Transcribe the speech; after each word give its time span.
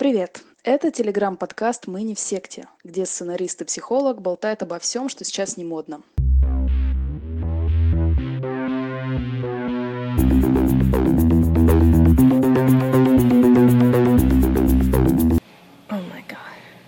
Привет! 0.00 0.42
Это 0.64 0.90
телеграм-подкаст 0.90 1.86
«Мы 1.86 2.04
не 2.04 2.14
в 2.14 2.18
секте», 2.18 2.66
где 2.82 3.04
сценарист 3.04 3.60
и 3.60 3.66
психолог 3.66 4.22
болтают 4.22 4.62
обо 4.62 4.78
всем, 4.78 5.10
что 5.10 5.26
сейчас 5.26 5.58
не 5.58 5.64
модно. 5.66 6.00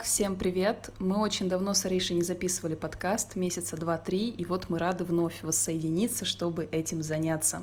Всем 0.02 0.36
привет! 0.36 0.88
Мы 0.98 1.20
очень 1.20 1.50
давно 1.50 1.74
с 1.74 1.84
Аришей 1.84 2.16
не 2.16 2.22
записывали 2.22 2.76
подкаст, 2.76 3.36
месяца 3.36 3.76
два-три, 3.76 4.30
и 4.30 4.46
вот 4.46 4.70
мы 4.70 4.78
рады 4.78 5.04
вновь 5.04 5.42
воссоединиться, 5.42 6.24
чтобы 6.24 6.66
этим 6.72 7.02
заняться. 7.02 7.62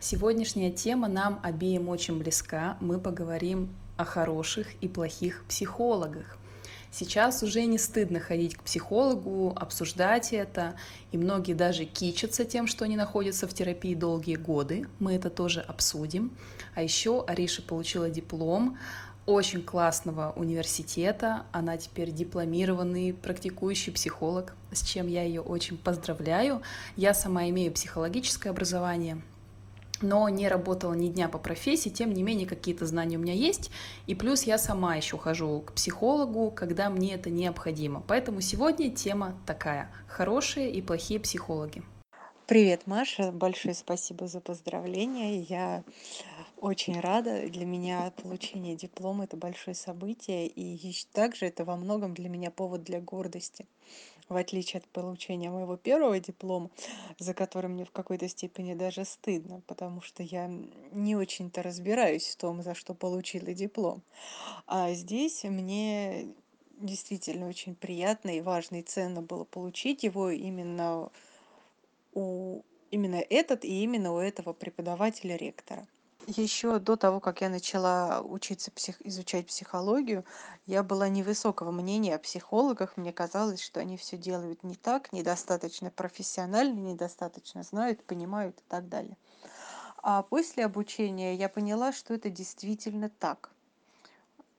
Сегодняшняя 0.00 0.70
тема 0.70 1.08
нам 1.08 1.40
обеим 1.42 1.90
очень 1.90 2.18
близка. 2.18 2.78
Мы 2.80 2.98
поговорим 2.98 3.68
о 3.98 4.06
хороших 4.06 4.68
и 4.80 4.88
плохих 4.88 5.44
психологах. 5.46 6.38
Сейчас 6.90 7.42
уже 7.42 7.64
не 7.66 7.76
стыдно 7.76 8.18
ходить 8.18 8.56
к 8.56 8.62
психологу, 8.62 9.52
обсуждать 9.54 10.32
это, 10.32 10.74
и 11.12 11.18
многие 11.18 11.52
даже 11.52 11.84
кичатся 11.84 12.46
тем, 12.46 12.66
что 12.66 12.86
они 12.86 12.96
находятся 12.96 13.46
в 13.46 13.52
терапии 13.52 13.94
долгие 13.94 14.36
годы. 14.36 14.86
Мы 14.98 15.14
это 15.14 15.28
тоже 15.28 15.60
обсудим. 15.60 16.32
А 16.74 16.82
еще 16.82 17.22
Ариша 17.26 17.60
получила 17.60 18.08
диплом 18.08 18.78
очень 19.26 19.62
классного 19.62 20.32
университета. 20.36 21.44
Она 21.52 21.76
теперь 21.76 22.10
дипломированный 22.10 23.12
практикующий 23.12 23.92
психолог, 23.92 24.54
с 24.72 24.82
чем 24.82 25.06
я 25.08 25.22
ее 25.22 25.42
очень 25.42 25.76
поздравляю. 25.76 26.62
Я 26.96 27.12
сама 27.12 27.50
имею 27.50 27.70
психологическое 27.72 28.48
образование, 28.48 29.20
но 30.02 30.28
не 30.28 30.48
работала 30.48 30.94
ни 30.94 31.08
дня 31.08 31.28
по 31.28 31.38
профессии, 31.38 31.88
тем 31.88 32.12
не 32.12 32.22
менее 32.22 32.46
какие-то 32.46 32.86
знания 32.86 33.16
у 33.16 33.20
меня 33.20 33.34
есть, 33.34 33.70
и 34.06 34.14
плюс 34.14 34.44
я 34.44 34.58
сама 34.58 34.96
еще 34.96 35.18
хожу 35.18 35.60
к 35.60 35.72
психологу, 35.72 36.50
когда 36.50 36.90
мне 36.90 37.14
это 37.14 37.30
необходимо. 37.30 38.02
Поэтому 38.06 38.40
сегодня 38.40 38.90
тема 38.90 39.34
такая– 39.46 39.90
хорошие 40.08 40.70
и 40.70 40.82
плохие 40.82 41.20
психологи. 41.20 41.82
Привет, 42.46 42.86
Маша, 42.86 43.30
большое 43.30 43.74
спасибо 43.74 44.26
за 44.26 44.40
поздравления. 44.40 45.42
Я 45.42 45.84
очень 46.56 46.98
рада. 46.98 47.46
Для 47.48 47.66
меня 47.66 48.10
получение 48.22 48.74
диплома 48.74 49.24
это 49.24 49.36
большое 49.36 49.74
событие, 49.74 50.46
и 50.46 50.94
также 51.12 51.44
это 51.44 51.66
во 51.66 51.76
многом 51.76 52.14
для 52.14 52.30
меня 52.30 52.50
повод 52.50 52.84
для 52.84 53.00
гордости. 53.00 53.66
В 54.28 54.36
отличие 54.36 54.78
от 54.78 54.88
получения 54.88 55.50
моего 55.50 55.76
первого 55.76 56.20
диплома, 56.20 56.70
за 57.18 57.32
который 57.32 57.68
мне 57.68 57.84
в 57.84 57.90
какой-то 57.90 58.28
степени 58.28 58.74
даже 58.74 59.04
стыдно, 59.04 59.62
потому 59.66 60.02
что 60.02 60.22
я 60.22 60.50
не 60.92 61.16
очень-то 61.16 61.62
разбираюсь 61.62 62.28
в 62.28 62.36
том, 62.36 62.62
за 62.62 62.74
что 62.74 62.94
получила 62.94 63.54
диплом. 63.54 64.02
А 64.66 64.92
здесь 64.92 65.44
мне 65.44 66.34
действительно 66.80 67.48
очень 67.48 67.74
приятно 67.74 68.30
и 68.30 68.40
важно 68.40 68.76
и 68.76 68.82
ценно 68.82 69.22
было 69.22 69.44
получить 69.44 70.02
его 70.02 70.30
именно 70.30 71.10
у 72.12 72.62
именно 72.90 73.16
этот 73.16 73.64
и 73.64 73.82
именно 73.82 74.12
у 74.12 74.18
этого 74.18 74.52
преподавателя-ректора 74.52 75.86
еще 76.28 76.78
до 76.78 76.96
того, 76.96 77.20
как 77.20 77.40
я 77.40 77.48
начала 77.48 78.20
учиться 78.20 78.70
псих... 78.70 79.00
изучать 79.06 79.46
психологию, 79.46 80.24
я 80.66 80.82
была 80.82 81.08
невысокого 81.08 81.70
мнения 81.70 82.14
о 82.14 82.18
психологах. 82.18 82.96
Мне 82.96 83.12
казалось, 83.12 83.62
что 83.62 83.80
они 83.80 83.96
все 83.96 84.18
делают 84.18 84.62
не 84.62 84.74
так, 84.74 85.12
недостаточно 85.12 85.90
профессионально, 85.90 86.78
недостаточно 86.78 87.62
знают, 87.62 88.04
понимают 88.04 88.58
и 88.58 88.64
так 88.68 88.88
далее. 88.88 89.16
А 90.02 90.22
после 90.22 90.64
обучения 90.64 91.34
я 91.34 91.48
поняла, 91.48 91.92
что 91.92 92.14
это 92.14 92.30
действительно 92.30 93.08
так. 93.08 93.50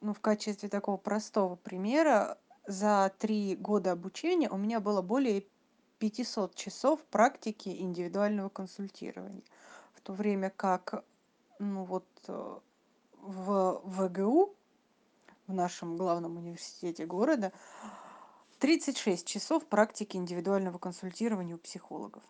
Ну, 0.02 0.14
в 0.14 0.20
качестве 0.20 0.70
такого 0.70 0.98
простого 0.98 1.56
примера, 1.56 2.38
за 2.66 3.12
три 3.20 3.56
года 3.56 3.92
обучения 3.92 4.50
у 4.50 4.58
меня 4.58 4.80
было 4.80 5.02
более 5.02 5.44
500 6.00 6.56
часов 6.56 7.04
практики 7.06 7.70
индивидуального 7.70 8.50
консультирования 8.50 9.44
в 9.94 10.02
то 10.02 10.14
время 10.14 10.50
как 10.56 11.04
ну 11.60 11.84
вот 11.84 12.06
э, 12.28 12.60
в 13.22 13.82
вгу 13.84 14.56
в 15.48 15.54
нашем 15.54 15.98
главном 15.98 16.38
университете 16.38 17.06
города 17.06 17.52
36 18.60 19.26
часов 19.26 19.66
практики 19.66 20.18
индивидуального 20.18 20.78
консультирования 20.78 21.56
у 21.56 21.58
психологов. 21.58 22.24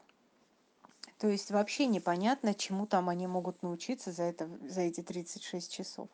То 1.18 1.28
есть 1.28 1.52
вообще 1.52 1.86
непонятно 1.86 2.54
чему 2.54 2.86
там 2.86 3.10
они 3.10 3.28
могут 3.28 3.62
научиться 3.62 4.12
за 4.12 4.24
это 4.24 4.50
за 4.68 4.82
эти 4.82 5.02
36 5.02 5.72
часов. 5.72 6.08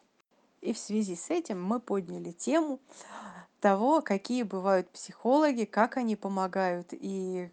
И 0.62 0.74
в 0.74 0.80
связи 0.80 1.16
с 1.16 1.30
этим 1.30 1.64
мы 1.64 1.80
подняли 1.80 2.32
тему 2.32 2.80
того 3.60 4.02
какие 4.02 4.44
бывают 4.44 4.90
психологи 4.90 5.66
как 5.66 5.98
они 5.98 6.16
помогают 6.16 6.88
и 6.92 7.52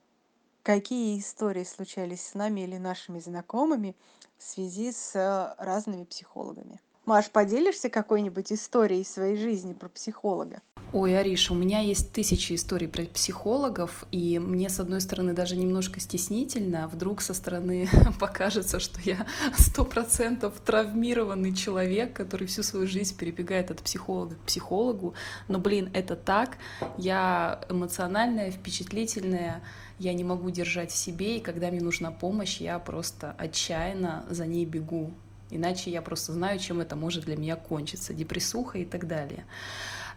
какие 0.62 1.18
истории 1.18 1.64
случались 1.64 2.26
с 2.26 2.34
нами 2.34 2.62
или 2.62 2.76
нашими 2.76 3.18
знакомыми 3.18 3.96
в 4.38 4.42
связи 4.42 4.92
с 4.92 5.14
э, 5.14 5.54
разными 5.62 6.04
психологами. 6.04 6.80
Маш, 7.04 7.30
поделишься 7.30 7.90
какой-нибудь 7.90 8.52
историей 8.52 9.04
своей 9.04 9.36
жизни 9.36 9.72
про 9.72 9.88
психолога? 9.88 10.62
Ой, 10.92 11.18
Ариша, 11.18 11.54
у 11.54 11.56
меня 11.56 11.80
есть 11.80 12.12
тысячи 12.12 12.52
историй 12.52 12.86
про 12.86 13.04
психологов, 13.04 14.04
и 14.12 14.38
мне, 14.38 14.68
с 14.68 14.78
одной 14.78 15.00
стороны, 15.00 15.32
даже 15.32 15.56
немножко 15.56 16.00
стеснительно, 16.00 16.86
вдруг 16.86 17.22
со 17.22 17.32
стороны 17.32 17.88
покажется, 18.20 18.78
что 18.78 19.00
я 19.00 19.26
сто 19.58 19.84
процентов 19.86 20.60
травмированный 20.60 21.54
человек, 21.54 22.12
который 22.12 22.46
всю 22.46 22.62
свою 22.62 22.86
жизнь 22.86 23.16
перебегает 23.16 23.70
от 23.70 23.80
психолога 23.80 24.34
к 24.34 24.40
психологу, 24.40 25.14
но, 25.48 25.58
блин, 25.58 25.90
это 25.94 26.14
так, 26.14 26.58
я 26.98 27.62
эмоциональная, 27.70 28.50
впечатлительная, 28.50 29.62
я 30.02 30.12
не 30.14 30.24
могу 30.24 30.50
держать 30.50 30.90
в 30.90 30.96
себе, 30.96 31.36
и 31.36 31.40
когда 31.40 31.70
мне 31.70 31.80
нужна 31.80 32.10
помощь, 32.10 32.60
я 32.60 32.78
просто 32.80 33.36
отчаянно 33.38 34.24
за 34.28 34.46
ней 34.46 34.66
бегу. 34.66 35.12
Иначе 35.50 35.90
я 35.90 36.02
просто 36.02 36.32
знаю, 36.32 36.58
чем 36.58 36.80
это 36.80 36.96
может 36.96 37.24
для 37.24 37.36
меня 37.36 37.54
кончиться, 37.56 38.12
депрессуха 38.12 38.78
и 38.78 38.84
так 38.84 39.06
далее. 39.06 39.44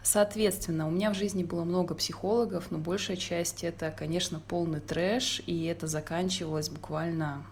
Соответственно, 0.02 0.88
у 0.88 0.90
меня 0.90 1.12
в 1.12 1.14
жизни 1.14 1.44
было 1.44 1.62
много 1.64 1.94
психологов, 1.94 2.70
но 2.70 2.78
большая 2.78 3.16
часть 3.16 3.62
это, 3.62 3.94
конечно, 3.96 4.40
полный 4.40 4.80
трэш, 4.80 5.42
и 5.46 5.64
это 5.66 5.86
заканчивалось 5.86 6.68
буквально 6.68 7.46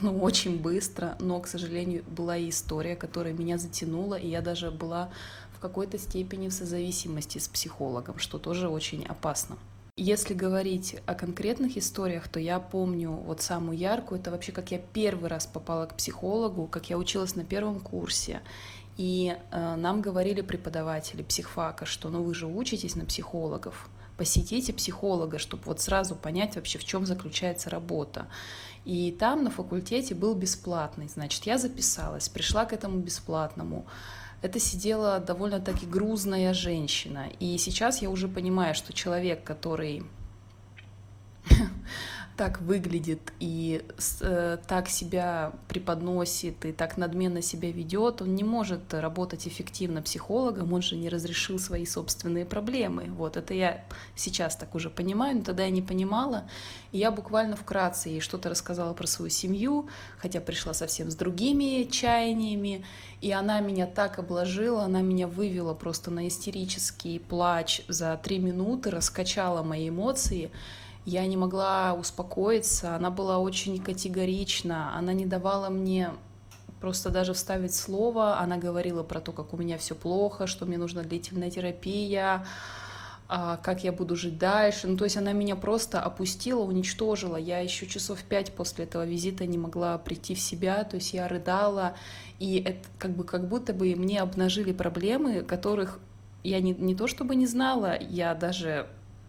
ну, 0.00 0.18
очень 0.20 0.58
быстро, 0.58 1.16
но, 1.20 1.38
к 1.40 1.46
сожалению, 1.46 2.02
была 2.08 2.36
и 2.36 2.48
история, 2.48 2.96
которая 2.96 3.34
меня 3.34 3.58
затянула, 3.58 4.14
и 4.14 4.28
я 4.28 4.40
даже 4.40 4.70
была 4.70 5.10
в 5.54 5.60
какой-то 5.60 5.98
степени 5.98 6.48
в 6.48 6.52
созависимости 6.52 7.38
с 7.38 7.48
психологом, 7.48 8.18
что 8.18 8.38
тоже 8.38 8.68
очень 8.68 9.04
опасно. 9.04 9.58
Если 9.96 10.34
говорить 10.34 10.96
о 11.06 11.14
конкретных 11.14 11.76
историях, 11.76 12.26
то 12.26 12.40
я 12.40 12.58
помню 12.58 13.12
вот 13.12 13.42
самую 13.42 13.78
яркую, 13.78 14.20
это 14.20 14.32
вообще 14.32 14.50
как 14.50 14.72
я 14.72 14.78
первый 14.78 15.30
раз 15.30 15.46
попала 15.46 15.86
к 15.86 15.94
психологу, 15.94 16.66
как 16.66 16.90
я 16.90 16.98
училась 16.98 17.36
на 17.36 17.44
первом 17.44 17.78
курсе. 17.78 18.42
И 18.96 19.36
э, 19.52 19.76
нам 19.76 20.02
говорили 20.02 20.40
преподаватели 20.40 21.22
психфака, 21.22 21.86
что 21.86 22.08
ну 22.08 22.24
вы 22.24 22.34
же 22.34 22.48
учитесь 22.48 22.96
на 22.96 23.04
психологов, 23.04 23.88
посетите 24.16 24.72
психолога, 24.72 25.38
чтобы 25.38 25.62
вот 25.66 25.80
сразу 25.80 26.16
понять 26.16 26.56
вообще, 26.56 26.80
в 26.80 26.84
чем 26.84 27.06
заключается 27.06 27.70
работа. 27.70 28.26
И 28.84 29.12
там 29.12 29.44
на 29.44 29.50
факультете 29.50 30.16
был 30.16 30.34
бесплатный, 30.34 31.06
значит, 31.06 31.44
я 31.44 31.56
записалась, 31.56 32.28
пришла 32.28 32.64
к 32.64 32.72
этому 32.72 32.98
бесплатному 32.98 33.86
это 34.44 34.60
сидела 34.60 35.20
довольно-таки 35.20 35.86
грузная 35.86 36.52
женщина. 36.52 37.30
И 37.40 37.56
сейчас 37.56 38.02
я 38.02 38.10
уже 38.10 38.28
понимаю, 38.28 38.74
что 38.74 38.92
человек, 38.92 39.42
который 39.42 40.02
так 42.36 42.60
выглядит 42.60 43.32
и 43.38 43.84
э, 44.20 44.58
так 44.66 44.88
себя 44.88 45.52
преподносит 45.68 46.64
и 46.64 46.72
так 46.72 46.96
надменно 46.96 47.42
себя 47.42 47.70
ведет, 47.70 48.22
он 48.22 48.34
не 48.34 48.42
может 48.42 48.92
работать 48.92 49.46
эффективно 49.46 50.02
психологом, 50.02 50.72
он 50.72 50.82
же 50.82 50.96
не 50.96 51.08
разрешил 51.08 51.58
свои 51.58 51.86
собственные 51.86 52.44
проблемы. 52.44 53.04
Вот 53.16 53.36
это 53.36 53.54
я 53.54 53.84
сейчас 54.16 54.56
так 54.56 54.74
уже 54.74 54.90
понимаю, 54.90 55.36
но 55.38 55.42
тогда 55.44 55.64
я 55.64 55.70
не 55.70 55.82
понимала. 55.82 56.44
И 56.90 56.98
я 56.98 57.12
буквально 57.12 57.56
вкратце 57.56 58.08
ей 58.08 58.20
что-то 58.20 58.48
рассказала 58.48 58.94
про 58.94 59.06
свою 59.06 59.30
семью, 59.30 59.88
хотя 60.18 60.40
пришла 60.40 60.74
совсем 60.74 61.10
с 61.10 61.14
другими 61.14 61.84
чаяниями, 61.84 62.84
и 63.20 63.30
она 63.30 63.60
меня 63.60 63.86
так 63.86 64.18
обложила, 64.18 64.82
она 64.82 65.02
меня 65.02 65.28
вывела 65.28 65.74
просто 65.74 66.10
на 66.10 66.26
истерический 66.26 67.20
плач 67.20 67.82
за 67.86 68.18
три 68.22 68.38
минуты, 68.38 68.90
раскачала 68.90 69.62
мои 69.62 69.88
эмоции, 69.88 70.50
я 71.04 71.26
не 71.26 71.36
могла 71.36 71.94
успокоиться, 71.94 72.96
она 72.96 73.10
была 73.10 73.38
очень 73.38 73.78
категорична, 73.82 74.96
она 74.96 75.12
не 75.12 75.26
давала 75.26 75.68
мне 75.68 76.10
просто 76.80 77.10
даже 77.10 77.34
вставить 77.34 77.74
слово, 77.74 78.38
она 78.38 78.56
говорила 78.56 79.02
про 79.02 79.20
то, 79.20 79.32
как 79.32 79.52
у 79.52 79.56
меня 79.56 79.78
все 79.78 79.94
плохо, 79.94 80.46
что 80.46 80.66
мне 80.66 80.78
нужна 80.78 81.02
длительная 81.02 81.50
терапия, 81.50 82.46
а, 83.26 83.56
как 83.58 83.84
я 83.84 83.92
буду 83.92 84.16
жить 84.16 84.38
дальше. 84.38 84.86
Ну, 84.86 84.96
то 84.96 85.04
есть 85.04 85.16
она 85.16 85.32
меня 85.32 85.56
просто 85.56 86.00
опустила, 86.00 86.62
уничтожила. 86.62 87.36
Я 87.36 87.60
еще 87.60 87.86
часов 87.86 88.22
пять 88.22 88.52
после 88.52 88.84
этого 88.84 89.06
визита 89.06 89.46
не 89.46 89.56
могла 89.56 89.96
прийти 89.98 90.34
в 90.34 90.40
себя, 90.40 90.84
то 90.84 90.96
есть 90.96 91.14
я 91.14 91.26
рыдала, 91.26 91.94
и 92.38 92.60
это 92.60 92.86
как 92.98 93.12
бы 93.12 93.24
как 93.24 93.48
будто 93.48 93.72
бы 93.72 93.94
мне 93.94 94.20
обнажили 94.20 94.72
проблемы, 94.72 95.42
которых 95.42 96.00
я 96.42 96.60
не, 96.60 96.74
не 96.74 96.94
то 96.94 97.06
чтобы 97.06 97.34
не 97.34 97.46
знала, 97.46 97.98
я 97.98 98.34
даже 98.34 98.86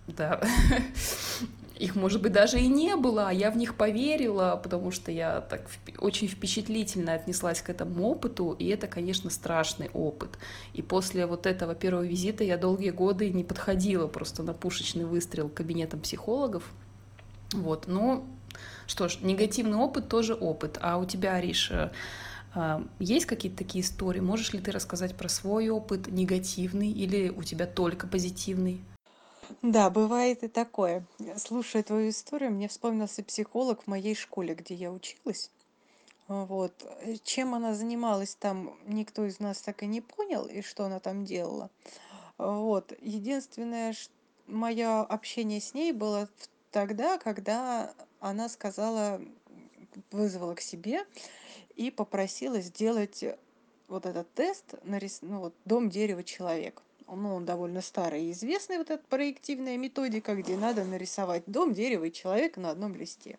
да, 0.07 0.41
их, 1.77 1.95
может 1.95 2.21
быть, 2.21 2.31
даже 2.31 2.59
и 2.59 2.67
не 2.67 2.95
было, 2.95 3.29
а 3.29 3.33
я 3.33 3.51
в 3.51 3.57
них 3.57 3.75
поверила, 3.75 4.59
потому 4.61 4.91
что 4.91 5.11
я 5.11 5.41
так 5.41 5.67
очень 5.99 6.27
впечатлительно 6.27 7.13
отнеслась 7.13 7.61
к 7.61 7.69
этому 7.69 8.09
опыту, 8.09 8.55
и 8.57 8.67
это, 8.67 8.87
конечно, 8.87 9.29
страшный 9.29 9.89
опыт. 9.93 10.37
И 10.73 10.81
после 10.81 11.25
вот 11.25 11.45
этого 11.45 11.75
первого 11.75 12.03
визита 12.03 12.43
я 12.43 12.57
долгие 12.57 12.91
годы 12.91 13.29
не 13.29 13.43
подходила 13.43 14.07
просто 14.07 14.43
на 14.43 14.53
пушечный 14.53 15.05
выстрел 15.05 15.49
к 15.49 15.55
кабинетам 15.55 15.99
психологов. 15.99 16.63
Вот, 17.51 17.87
но 17.87 18.25
что 18.87 19.07
ж, 19.07 19.19
негативный 19.21 19.77
опыт 19.77 20.07
тоже 20.07 20.33
опыт. 20.33 20.77
А 20.81 20.97
у 20.97 21.05
тебя, 21.05 21.35
Ариша, 21.35 21.91
а, 22.53 22.85
есть 22.99 23.25
какие-то 23.25 23.57
такие 23.57 23.83
истории? 23.83 24.21
Можешь 24.21 24.53
ли 24.53 24.59
ты 24.59 24.71
рассказать 24.71 25.15
про 25.15 25.27
свой 25.27 25.69
опыт 25.69 26.07
негативный 26.07 26.89
или 26.89 27.29
у 27.29 27.43
тебя 27.43 27.65
только 27.65 28.07
позитивный? 28.07 28.81
Да, 29.61 29.89
бывает 29.89 30.43
и 30.43 30.47
такое. 30.47 31.05
Слушая 31.37 31.83
твою 31.83 32.09
историю, 32.09 32.51
мне 32.51 32.67
вспомнился 32.67 33.23
психолог 33.23 33.83
в 33.83 33.87
моей 33.87 34.15
школе, 34.15 34.55
где 34.55 34.75
я 34.75 34.91
училась. 34.91 35.51
Вот. 36.27 36.73
Чем 37.23 37.53
она 37.53 37.73
занималась 37.73 38.35
там, 38.35 38.77
никто 38.85 39.25
из 39.25 39.39
нас 39.39 39.61
так 39.61 39.83
и 39.83 39.87
не 39.87 40.01
понял, 40.01 40.45
и 40.45 40.61
что 40.61 40.85
она 40.85 40.99
там 40.99 41.25
делала. 41.25 41.69
Вот. 42.37 42.93
Единственное, 42.99 43.93
мое 44.47 45.01
общение 45.01 45.61
с 45.61 45.73
ней 45.73 45.91
было 45.91 46.29
тогда, 46.71 47.17
когда 47.17 47.93
она 48.19 48.49
сказала, 48.49 49.21
вызвала 50.11 50.55
к 50.55 50.61
себе 50.61 51.05
и 51.75 51.91
попросила 51.91 52.59
сделать 52.59 53.23
вот 53.87 54.05
этот 54.05 54.33
тест 54.33 54.75
на 54.83 54.97
рис... 54.97 55.19
ну, 55.21 55.39
вот, 55.39 55.53
дом, 55.65 55.89
дерево, 55.89 56.23
человек 56.23 56.81
ну, 57.07 57.35
он 57.35 57.45
довольно 57.45 57.81
старый 57.81 58.25
и 58.25 58.31
известный, 58.31 58.77
вот 58.77 58.89
эта 58.89 59.03
проективная 59.07 59.77
методика, 59.77 60.35
где 60.35 60.57
надо 60.57 60.83
нарисовать 60.83 61.43
дом, 61.45 61.73
дерево 61.73 62.05
и 62.05 62.11
человека 62.11 62.59
на 62.59 62.71
одном 62.71 62.95
листе. 62.95 63.37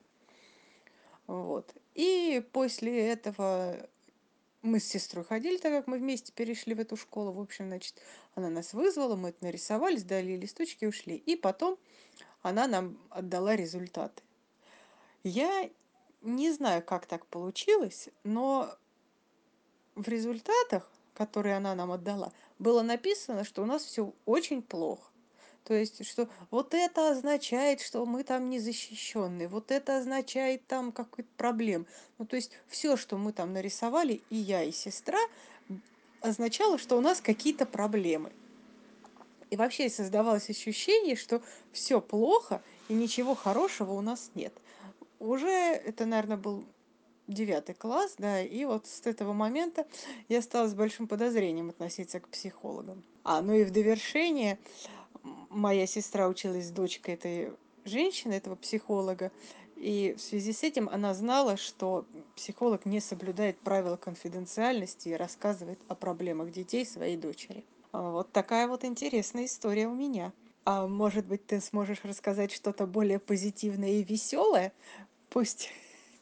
Вот. 1.27 1.75
И 1.95 2.45
после 2.53 3.09
этого 3.09 3.89
мы 4.63 4.81
с 4.81 4.85
сестрой 4.85 5.25
ходили, 5.25 5.57
так 5.57 5.73
как 5.73 5.87
мы 5.87 5.99
вместе 5.99 6.33
перешли 6.33 6.75
в 6.75 6.81
эту 6.81 6.97
школу. 6.97 7.33
В 7.33 7.41
общем, 7.41 7.67
значит, 7.67 8.01
она 8.35 8.49
нас 8.49 8.73
вызвала, 8.73 9.17
мы 9.17 9.31
это 9.31 9.45
нарисовали, 9.45 9.97
сдали 9.97 10.37
листочки, 10.37 10.85
ушли. 10.85 11.17
И 11.17 11.37
потом 11.37 11.79
она 12.43 12.67
нам 12.67 12.99
отдала 13.11 13.57
результаты. 13.57 14.23
Я 15.25 15.69
не 16.23 16.53
знаю, 16.53 16.83
как 16.83 17.07
так 17.07 17.27
получилось, 17.27 18.09
но 18.23 18.73
в 19.97 20.07
результатах 20.07 20.89
которые 21.17 21.57
она 21.57 21.75
нам 21.75 21.91
отдала, 21.91 22.33
было 22.59 22.83
написано, 22.83 23.45
что 23.45 23.63
у 23.63 23.67
нас 23.67 23.85
все 23.85 24.13
очень 24.25 24.63
плохо. 24.63 25.11
То 25.65 25.75
есть, 25.75 26.07
что 26.07 26.29
вот 26.53 26.75
это 26.75 27.11
означает, 27.11 27.81
что 27.81 28.07
мы 28.07 28.23
там 28.23 28.49
не 28.51 28.61
защищенные, 28.61 29.49
вот 29.49 29.73
это 29.73 29.99
означает 29.99 30.65
там 30.69 30.93
какой-то 30.93 31.29
проблем. 31.37 31.87
Ну, 32.19 32.25
то 32.25 32.37
есть, 32.37 32.53
все, 32.69 32.97
что 32.97 33.19
мы 33.19 33.33
там 33.33 33.53
нарисовали, 33.53 34.23
и 34.31 34.37
я, 34.37 34.63
и 34.63 34.71
сестра, 34.71 35.19
означало, 36.21 36.79
что 36.79 36.97
у 36.97 37.01
нас 37.01 37.21
какие-то 37.21 37.67
проблемы. 37.67 38.33
И 39.51 39.57
вообще 39.57 39.91
создавалось 39.91 40.51
ощущение, 40.51 41.17
что 41.17 41.43
все 41.73 42.01
плохо, 42.01 42.63
и 42.89 42.95
ничего 42.95 43.35
хорошего 43.35 43.93
у 43.93 44.01
нас 44.01 44.31
нет. 44.35 44.53
Уже 45.19 45.49
это, 45.49 46.07
наверное, 46.07 46.37
был 46.37 46.65
девятый 47.27 47.75
класс, 47.75 48.15
да, 48.19 48.41
и 48.41 48.65
вот 48.65 48.87
с 48.87 49.07
этого 49.07 49.33
момента 49.33 49.87
я 50.29 50.43
стала 50.43 50.69
с 50.69 50.75
большим 50.75 51.09
подозрением 51.09 51.71
относиться 51.71 52.21
к 52.21 52.29
психологам. 52.29 53.03
А, 53.25 53.43
ну 53.43 53.55
и 53.55 53.65
в 53.65 53.71
довершение, 53.71 54.59
моя 55.51 55.87
сестра 55.87 56.29
училась 56.29 56.69
с 56.69 56.71
дочкой 56.71 57.15
этой 57.15 57.53
женщины, 57.85 58.35
этого 58.35 58.55
психолога, 58.55 59.33
и 59.77 60.15
в 60.17 60.23
связи 60.23 60.53
с 60.53 60.63
этим 60.63 60.89
она 60.89 61.13
знала, 61.15 61.57
что 61.57 62.07
психолог 62.35 62.87
не 62.87 63.01
соблюдает 63.01 63.59
правила 63.59 63.97
конфиденциальности 63.97 65.11
и 65.11 65.15
рассказывает 65.15 65.79
о 65.89 65.95
проблемах 65.95 66.51
детей 66.51 66.87
своей 66.87 67.17
дочери. 67.17 67.65
А 67.93 68.11
вот 68.11 68.33
такая 68.33 68.69
вот 68.69 68.85
интересная 68.85 69.45
история 69.45 69.87
у 69.87 69.95
меня. 69.95 70.33
А 70.65 70.87
может 70.87 71.27
быть, 71.27 71.47
ты 71.47 71.61
сможешь 71.61 72.05
рассказать 72.05 72.53
что-то 72.53 72.87
более 72.87 73.19
позитивное 73.19 73.91
и 73.91 74.03
веселое? 74.03 74.73
Пусть 75.29 75.71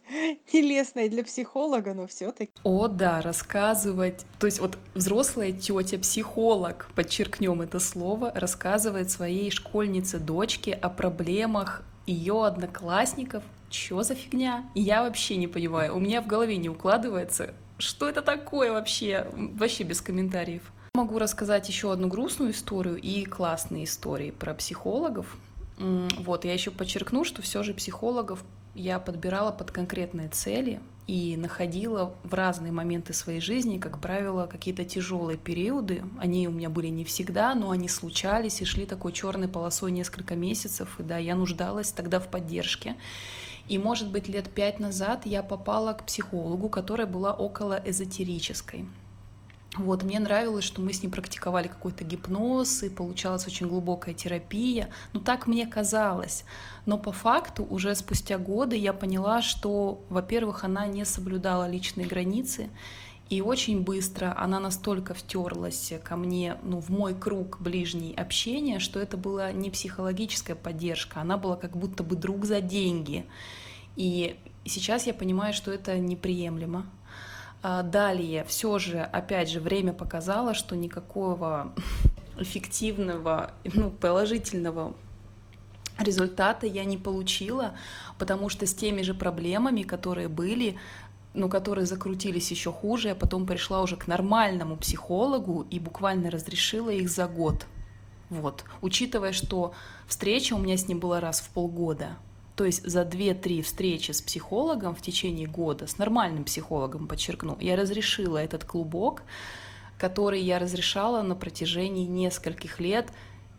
нелестное 0.53 1.09
для 1.09 1.25
психолога, 1.25 1.95
но 1.95 2.07
все-таки. 2.07 2.53
О, 2.63 2.89
да, 2.89 3.21
рассказывать. 3.21 4.25
То 4.39 4.47
есть 4.47 4.61
вот 4.61 4.79
взрослая 4.95 5.53
тетя, 5.53 5.99
психолог, 5.99 6.89
подчеркнем 6.95 7.63
это 7.63 7.79
слово, 7.79 8.33
рассказывает 8.35 9.11
своей 9.11 9.51
школьнице 9.51 10.19
дочке 10.19 10.73
о 10.73 10.89
проблемах 10.89 11.83
ее 12.07 12.45
одноклассников. 12.45 13.43
Чё 13.71 14.03
за 14.03 14.15
фигня? 14.15 14.65
Я 14.75 15.03
вообще 15.03 15.37
не 15.37 15.49
понимаю. 15.49 15.97
У 15.97 16.01
меня 16.01 16.23
в 16.23 16.27
голове 16.27 16.57
не 16.57 16.69
укладывается. 16.69 17.55
Что 17.79 18.09
это 18.09 18.23
такое 18.23 18.73
вообще? 18.73 19.27
Вообще 19.35 19.83
без 19.85 20.01
комментариев. 20.01 20.63
Могу 20.95 21.19
рассказать 21.19 21.69
еще 21.69 21.93
одну 21.93 22.07
грустную 22.07 22.53
историю 22.53 22.97
и 22.97 23.25
классные 23.25 23.85
истории 23.85 24.31
про 24.31 24.55
психологов. 24.55 25.37
Вот, 25.77 26.45
я 26.45 26.53
еще 26.53 26.71
подчеркну, 26.71 27.25
что 27.25 27.43
все 27.43 27.65
же 27.65 27.75
психологов 27.75 28.45
я 28.75 28.99
подбирала 28.99 29.51
под 29.51 29.71
конкретные 29.71 30.29
цели 30.29 30.81
и 31.07 31.37
находила 31.37 32.15
в 32.23 32.33
разные 32.33 32.73
моменты 32.73 33.13
своей 33.13 33.41
жизни, 33.41 33.79
как 33.79 34.01
правило, 34.01 34.47
какие-то 34.47 34.85
тяжелые 34.85 35.37
периоды. 35.37 36.03
Они 36.19 36.49
у 36.49 36.51
меня 36.51 36.71
были 36.71 36.89
не 36.89 37.05
всегда, 37.05 37.55
но 37.55 37.71
они 37.71 37.89
случались 37.89 38.63
и 38.63 38.65
шли 38.65 38.87
такой 38.87 39.13
черной 39.13 39.49
полосой 39.49 39.93
несколько 39.93 40.35
месяцев. 40.35 40.99
И 40.99 41.03
да, 41.03 41.19
я 41.19 41.35
нуждалась 41.35 41.93
тогда 41.93 42.21
в 42.21 42.29
поддержке. 42.29 42.97
И, 43.69 43.79
может 43.79 44.11
быть, 44.11 44.29
лет 44.29 44.51
пять 44.51 44.81
назад 44.81 45.27
я 45.27 45.43
попала 45.43 45.93
к 45.93 46.05
психологу, 46.05 46.69
которая 46.69 47.07
была 47.07 47.33
около 47.33 47.81
эзотерической. 47.85 48.87
Вот, 49.77 50.05
мне 50.05 50.21
нравилось, 50.21 50.65
что 50.65 50.81
мы 50.81 50.93
с 50.93 51.03
ней 51.03 51.09
практиковали 51.09 51.67
какой-то 51.67 52.05
гипноз, 52.05 52.85
и 52.85 52.89
получалась 52.89 53.47
очень 53.47 53.67
глубокая 53.67 54.15
терапия. 54.15 54.89
Ну, 55.13 55.21
так 55.21 55.49
мне 55.49 55.67
казалось. 55.67 56.45
Но 56.87 56.97
по 56.97 57.11
факту 57.11 57.65
уже 57.65 57.95
спустя 57.97 58.39
годы 58.39 58.77
я 58.77 58.93
поняла, 58.93 59.43
что, 59.43 60.05
во-первых, 60.11 60.63
она 60.63 60.87
не 60.87 61.05
соблюдала 61.05 61.69
личные 61.69 62.07
границы, 62.07 62.71
и 63.31 63.41
очень 63.41 63.81
быстро 63.81 64.33
она 64.39 64.61
настолько 64.61 65.13
втерлась 65.13 65.93
ко 66.05 66.15
мне, 66.15 66.57
ну, 66.63 66.81
в 66.81 66.91
мой 66.91 67.15
круг 67.15 67.61
ближний 67.61 68.15
общения, 68.15 68.79
что 68.79 69.01
это 69.01 69.17
была 69.17 69.51
не 69.51 69.71
психологическая 69.71 70.55
поддержка, 70.55 71.21
она 71.21 71.37
была 71.37 71.57
как 71.57 71.77
будто 71.77 72.05
бы 72.05 72.15
друг 72.15 72.45
за 72.45 72.61
деньги. 72.61 73.25
И 73.97 74.37
сейчас 74.67 75.07
я 75.07 75.15
понимаю, 75.15 75.53
что 75.55 75.73
это 75.73 75.99
неприемлемо, 75.99 76.87
далее, 77.65 78.45
все 78.45 78.79
же, 78.79 79.01
опять 79.01 79.49
же, 79.49 79.59
время 79.59 79.95
показало, 79.95 80.53
что 80.53 80.77
никакого 80.77 81.73
эффективного, 82.39 83.53
ну, 83.65 83.91
положительного 83.91 84.95
результата 85.99 86.67
я 86.67 86.85
не 86.85 86.99
получила, 86.99 87.75
потому 88.19 88.51
что 88.51 88.67
с 88.67 88.75
теми 88.75 89.01
же 89.01 89.15
проблемами, 89.15 89.83
которые 89.83 90.29
были, 90.29 90.77
ну, 91.33 91.49
которые 91.49 91.87
закрутились 91.87 92.51
еще 92.51 92.71
хуже, 92.71 93.09
я 93.09 93.15
потом 93.15 93.47
пришла 93.47 93.81
уже 93.81 93.97
к 93.97 94.07
нормальному 94.09 94.77
психологу 94.77 95.67
и 95.71 95.79
буквально 95.81 96.31
разрешила 96.31 96.91
их 96.91 97.09
за 97.09 97.27
год. 97.27 97.67
Вот, 98.29 98.65
учитывая, 98.83 99.33
что 99.33 99.73
встреча 100.07 100.53
у 100.53 100.59
меня 100.59 100.77
с 100.77 100.87
ним 100.87 100.99
была 100.99 101.21
раз 101.21 101.41
в 101.41 101.49
полгода, 101.49 102.17
то 102.57 102.65
есть 102.65 102.87
за 102.87 103.03
2-3 103.03 103.63
встречи 103.63 104.13
с 104.13 104.23
психологом 104.23 104.95
в 104.95 105.03
течение 105.03 105.49
года, 105.49 105.87
с 105.87 105.99
нормальным 105.99 106.45
психологом, 106.45 107.09
подчеркну, 107.09 107.57
я 107.61 107.77
разрешила 107.77 108.39
этот 108.39 108.65
клубок, 108.65 109.23
который 109.99 110.41
я 110.41 110.59
разрешала 110.59 111.23
на 111.23 111.35
протяжении 111.35 112.07
нескольких 112.07 112.81
лет 112.81 113.11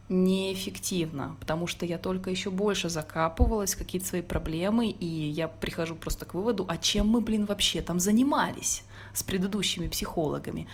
неэффективно, 0.07 1.35
потому 1.39 1.65
что 1.65 1.85
я 1.85 1.97
только 1.97 2.29
еще 2.29 2.51
больше 2.51 2.89
закапывалась 2.89 3.73
в 3.73 3.77
какие-то 3.79 4.07
свои 4.07 4.21
проблемы, 4.21 4.87
и 4.87 5.05
я 5.05 5.47
прихожу 5.47 5.95
просто 5.95 6.25
к 6.25 6.35
выводу, 6.35 6.65
а 6.69 6.77
чем 6.77 7.07
мы, 7.07 7.21
блин, 7.21 7.45
вообще 7.45 7.81
там 7.81 7.99
занимались 7.99 8.83
с 9.13 9.23
предыдущими 9.23 9.87
психологами. 9.87 10.67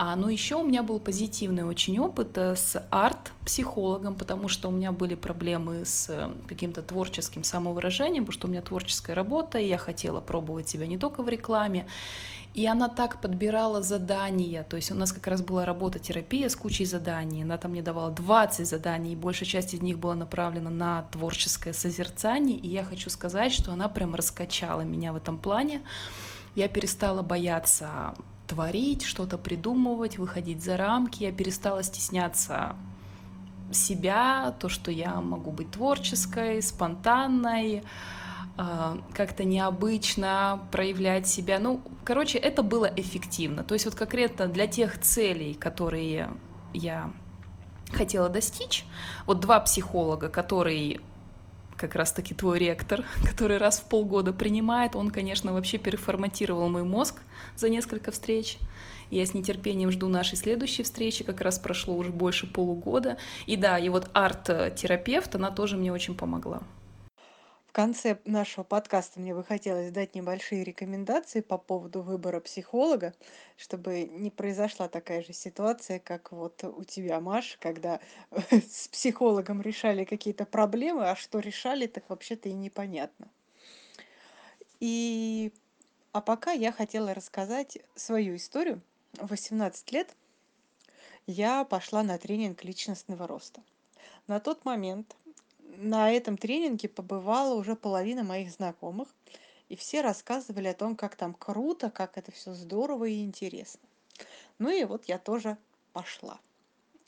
А, 0.00 0.14
ну 0.14 0.28
еще 0.28 0.54
у 0.54 0.64
меня 0.64 0.84
был 0.84 1.00
позитивный 1.00 1.64
очень 1.64 1.98
опыт 1.98 2.38
э, 2.38 2.54
с 2.54 2.80
арт-психологом, 2.90 4.14
потому 4.14 4.46
что 4.46 4.68
у 4.68 4.70
меня 4.70 4.92
были 4.92 5.16
проблемы 5.16 5.84
с 5.84 6.08
э, 6.08 6.30
каким-то 6.46 6.82
творческим 6.82 7.42
самовыражением, 7.42 8.24
потому 8.24 8.38
что 8.38 8.46
у 8.46 8.50
меня 8.50 8.62
творческая 8.62 9.14
работа, 9.14 9.58
и 9.58 9.66
я 9.66 9.76
хотела 9.76 10.20
пробовать 10.20 10.68
себя 10.68 10.86
не 10.86 10.98
только 10.98 11.24
в 11.24 11.28
рекламе. 11.28 11.88
И 12.54 12.64
она 12.64 12.88
так 12.88 13.20
подбирала 13.20 13.82
задания, 13.82 14.62
то 14.62 14.76
есть 14.76 14.92
у 14.92 14.94
нас 14.94 15.12
как 15.12 15.26
раз 15.26 15.42
была 15.42 15.64
работа 15.64 15.98
терапия 15.98 16.48
с 16.48 16.54
кучей 16.54 16.84
заданий, 16.84 17.42
она 17.42 17.58
там 17.58 17.72
мне 17.72 17.82
давала 17.82 18.12
20 18.12 18.68
заданий, 18.68 19.14
и 19.14 19.16
большая 19.16 19.48
часть 19.48 19.74
из 19.74 19.82
них 19.82 19.98
была 19.98 20.14
направлена 20.14 20.70
на 20.70 21.02
творческое 21.10 21.72
созерцание, 21.72 22.56
и 22.56 22.68
я 22.68 22.84
хочу 22.84 23.10
сказать, 23.10 23.52
что 23.52 23.72
она 23.72 23.88
прям 23.88 24.14
раскачала 24.14 24.82
меня 24.82 25.12
в 25.12 25.16
этом 25.16 25.38
плане. 25.38 25.82
Я 26.54 26.68
перестала 26.68 27.22
бояться 27.22 28.14
творить, 28.48 29.04
что-то 29.04 29.38
придумывать, 29.38 30.18
выходить 30.18 30.64
за 30.64 30.76
рамки. 30.76 31.22
Я 31.22 31.32
перестала 31.32 31.82
стесняться 31.84 32.74
себя, 33.70 34.54
то, 34.58 34.68
что 34.68 34.90
я 34.90 35.20
могу 35.20 35.52
быть 35.52 35.70
творческой, 35.70 36.62
спонтанной, 36.62 37.84
а, 38.56 38.98
как-то 39.14 39.44
необычно 39.44 40.60
проявлять 40.72 41.28
себя. 41.28 41.58
Ну, 41.58 41.80
короче, 42.04 42.38
это 42.38 42.62
было 42.62 42.86
эффективно. 42.86 43.62
То 43.62 43.74
есть 43.74 43.84
вот 43.84 43.94
конкретно 43.94 44.48
для 44.48 44.66
тех 44.66 44.98
целей, 45.00 45.54
которые 45.54 46.30
я 46.72 47.12
хотела 47.92 48.28
достичь, 48.28 48.84
вот 49.26 49.40
два 49.40 49.60
психолога, 49.60 50.28
которые 50.28 51.00
как 51.78 51.94
раз-таки 51.94 52.34
твой 52.34 52.58
ректор, 52.58 53.04
который 53.24 53.56
раз 53.56 53.78
в 53.78 53.84
полгода 53.84 54.32
принимает, 54.32 54.96
он, 54.96 55.10
конечно, 55.10 55.52
вообще 55.52 55.78
переформатировал 55.78 56.68
мой 56.68 56.82
мозг 56.82 57.22
за 57.56 57.68
несколько 57.70 58.10
встреч. 58.10 58.58
Я 59.10 59.24
с 59.24 59.32
нетерпением 59.32 59.90
жду 59.90 60.08
нашей 60.08 60.36
следующей 60.36 60.82
встречи, 60.82 61.24
как 61.24 61.40
раз 61.40 61.58
прошло 61.58 61.96
уже 61.96 62.10
больше 62.10 62.46
полугода. 62.46 63.16
И 63.46 63.56
да, 63.56 63.78
и 63.78 63.88
вот 63.88 64.10
арт-терапевт, 64.12 65.34
она 65.34 65.50
тоже 65.50 65.78
мне 65.78 65.90
очень 65.92 66.14
помогла 66.14 66.62
конце 67.78 68.18
нашего 68.24 68.64
подкаста 68.64 69.20
мне 69.20 69.32
бы 69.32 69.44
хотелось 69.44 69.92
дать 69.92 70.16
небольшие 70.16 70.64
рекомендации 70.64 71.42
по 71.42 71.58
поводу 71.58 72.02
выбора 72.02 72.40
психолога, 72.40 73.14
чтобы 73.56 74.02
не 74.02 74.32
произошла 74.32 74.88
такая 74.88 75.22
же 75.22 75.32
ситуация, 75.32 76.00
как 76.00 76.32
вот 76.32 76.64
у 76.64 76.82
тебя, 76.82 77.20
Маш, 77.20 77.56
когда 77.60 78.00
с 78.50 78.88
психологом 78.88 79.62
решали 79.62 80.02
какие-то 80.02 80.44
проблемы, 80.44 81.08
а 81.08 81.14
что 81.14 81.38
решали, 81.38 81.86
так 81.86 82.02
вообще-то 82.08 82.48
и 82.48 82.52
непонятно. 82.52 83.28
И... 84.80 85.52
А 86.10 86.20
пока 86.20 86.50
я 86.50 86.72
хотела 86.72 87.14
рассказать 87.14 87.78
свою 87.94 88.34
историю. 88.34 88.82
В 89.20 89.28
18 89.28 89.92
лет 89.92 90.16
я 91.28 91.62
пошла 91.62 92.02
на 92.02 92.18
тренинг 92.18 92.64
личностного 92.64 93.28
роста. 93.28 93.62
На 94.26 94.40
тот 94.40 94.64
момент 94.64 95.14
на 95.78 96.10
этом 96.10 96.36
тренинге 96.36 96.88
побывала 96.88 97.54
уже 97.54 97.76
половина 97.76 98.24
моих 98.24 98.50
знакомых, 98.50 99.08
и 99.68 99.76
все 99.76 100.00
рассказывали 100.00 100.66
о 100.68 100.74
том, 100.74 100.96
как 100.96 101.14
там 101.14 101.34
круто, 101.34 101.90
как 101.90 102.18
это 102.18 102.32
все 102.32 102.52
здорово 102.52 103.04
и 103.04 103.22
интересно. 103.22 103.80
Ну 104.58 104.70
и 104.70 104.84
вот 104.84 105.04
я 105.04 105.18
тоже 105.18 105.56
пошла. 105.92 106.40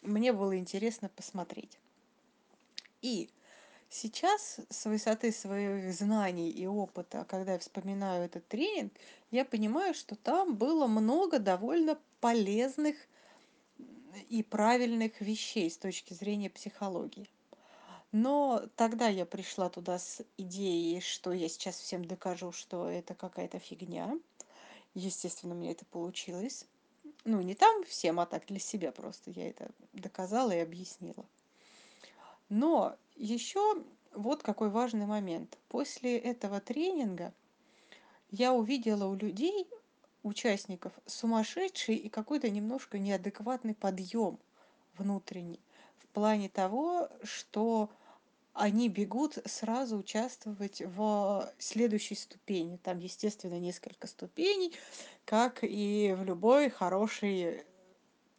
Мне 0.02 0.32
было 0.32 0.56
интересно 0.56 1.08
посмотреть. 1.08 1.78
И 3.02 3.28
сейчас 3.88 4.60
с 4.68 4.84
высоты 4.84 5.32
своих 5.32 5.92
знаний 5.92 6.50
и 6.50 6.66
опыта, 6.66 7.26
когда 7.28 7.54
я 7.54 7.58
вспоминаю 7.58 8.24
этот 8.24 8.46
тренинг, 8.46 8.92
я 9.32 9.44
понимаю, 9.44 9.94
что 9.94 10.14
там 10.14 10.54
было 10.54 10.86
много 10.86 11.38
довольно 11.38 11.98
полезных 12.20 12.96
и 14.28 14.42
правильных 14.42 15.20
вещей 15.20 15.70
с 15.70 15.76
точки 15.76 16.14
зрения 16.14 16.50
психологии. 16.50 17.28
Но 18.12 18.64
тогда 18.74 19.06
я 19.08 19.24
пришла 19.24 19.68
туда 19.68 19.98
с 19.98 20.22
идеей, 20.36 21.00
что 21.00 21.32
я 21.32 21.48
сейчас 21.48 21.78
всем 21.78 22.04
докажу, 22.04 22.50
что 22.50 22.88
это 22.88 23.14
какая-то 23.14 23.60
фигня. 23.60 24.18
Естественно, 24.94 25.54
мне 25.54 25.70
это 25.70 25.84
получилось. 25.84 26.66
Ну, 27.24 27.40
не 27.40 27.54
там 27.54 27.84
всем, 27.84 28.18
а 28.18 28.26
так 28.26 28.46
для 28.46 28.58
себя 28.58 28.90
просто. 28.90 29.30
Я 29.30 29.48
это 29.48 29.70
доказала 29.92 30.50
и 30.50 30.58
объяснила. 30.58 31.24
Но 32.48 32.96
еще 33.14 33.84
вот 34.12 34.42
какой 34.42 34.70
важный 34.70 35.06
момент. 35.06 35.56
После 35.68 36.18
этого 36.18 36.60
тренинга 36.60 37.32
я 38.30 38.52
увидела 38.52 39.06
у 39.06 39.14
людей, 39.14 39.68
участников, 40.24 40.92
сумасшедший 41.06 41.94
и 41.94 42.08
какой-то 42.08 42.50
немножко 42.50 42.98
неадекватный 42.98 43.74
подъем 43.74 44.38
внутренний 44.96 45.60
плане 46.10 46.48
того, 46.48 47.08
что 47.22 47.90
они 48.52 48.88
бегут 48.88 49.38
сразу 49.46 49.96
участвовать 49.96 50.82
в 50.82 51.52
следующей 51.58 52.14
ступени. 52.14 52.76
Там, 52.78 52.98
естественно, 52.98 53.58
несколько 53.58 54.06
ступеней, 54.06 54.72
как 55.24 55.60
и 55.62 56.14
в 56.18 56.24
любой 56.24 56.70
хорошей 56.70 57.64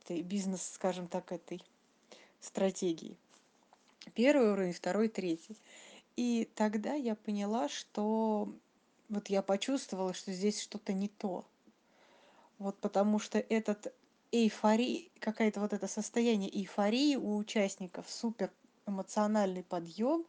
бизнес, 0.10 0.74
скажем 0.74 1.08
так, 1.08 1.32
этой 1.32 1.64
стратегии. 2.40 3.18
Первый 4.14 4.52
уровень, 4.52 4.74
второй, 4.74 5.08
третий. 5.08 5.58
И 6.18 6.50
тогда 6.56 6.94
я 6.94 7.16
поняла, 7.16 7.70
что 7.70 8.54
вот 9.10 9.30
я 9.30 9.42
почувствовала, 9.42 10.14
что 10.14 10.34
здесь 10.34 10.62
что-то 10.62 10.92
не 10.94 11.08
то. 11.08 11.46
Вот 12.60 12.78
потому 12.78 13.20
что 13.20 13.40
этот 13.40 13.94
эйфория, 14.32 15.10
какое-то 15.20 15.60
вот 15.60 15.74
это 15.74 15.88
состояние 15.88 16.50
эйфории 16.50 17.16
у 17.16 17.38
участников 17.38 18.10
супер 18.10 18.52
эмоциональный 18.88 19.64
подъем, 19.64 20.26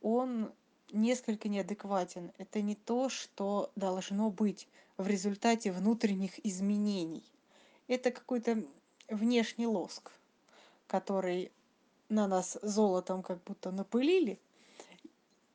он 0.00 0.52
несколько 0.92 1.48
неадекватен. 1.48 2.32
Это 2.38 2.62
не 2.62 2.74
то, 2.74 3.08
что 3.08 3.70
должно 3.76 4.30
быть 4.30 4.68
в 4.96 5.06
результате 5.08 5.72
внутренних 5.72 6.44
изменений. 6.46 7.24
Это 7.88 8.10
какой-то 8.10 8.64
внешний 9.08 9.66
лоск, 9.66 10.12
который 10.86 11.52
на 12.08 12.28
нас 12.28 12.56
золотом 12.62 13.22
как 13.22 13.42
будто 13.44 13.70
напылили, 13.72 14.38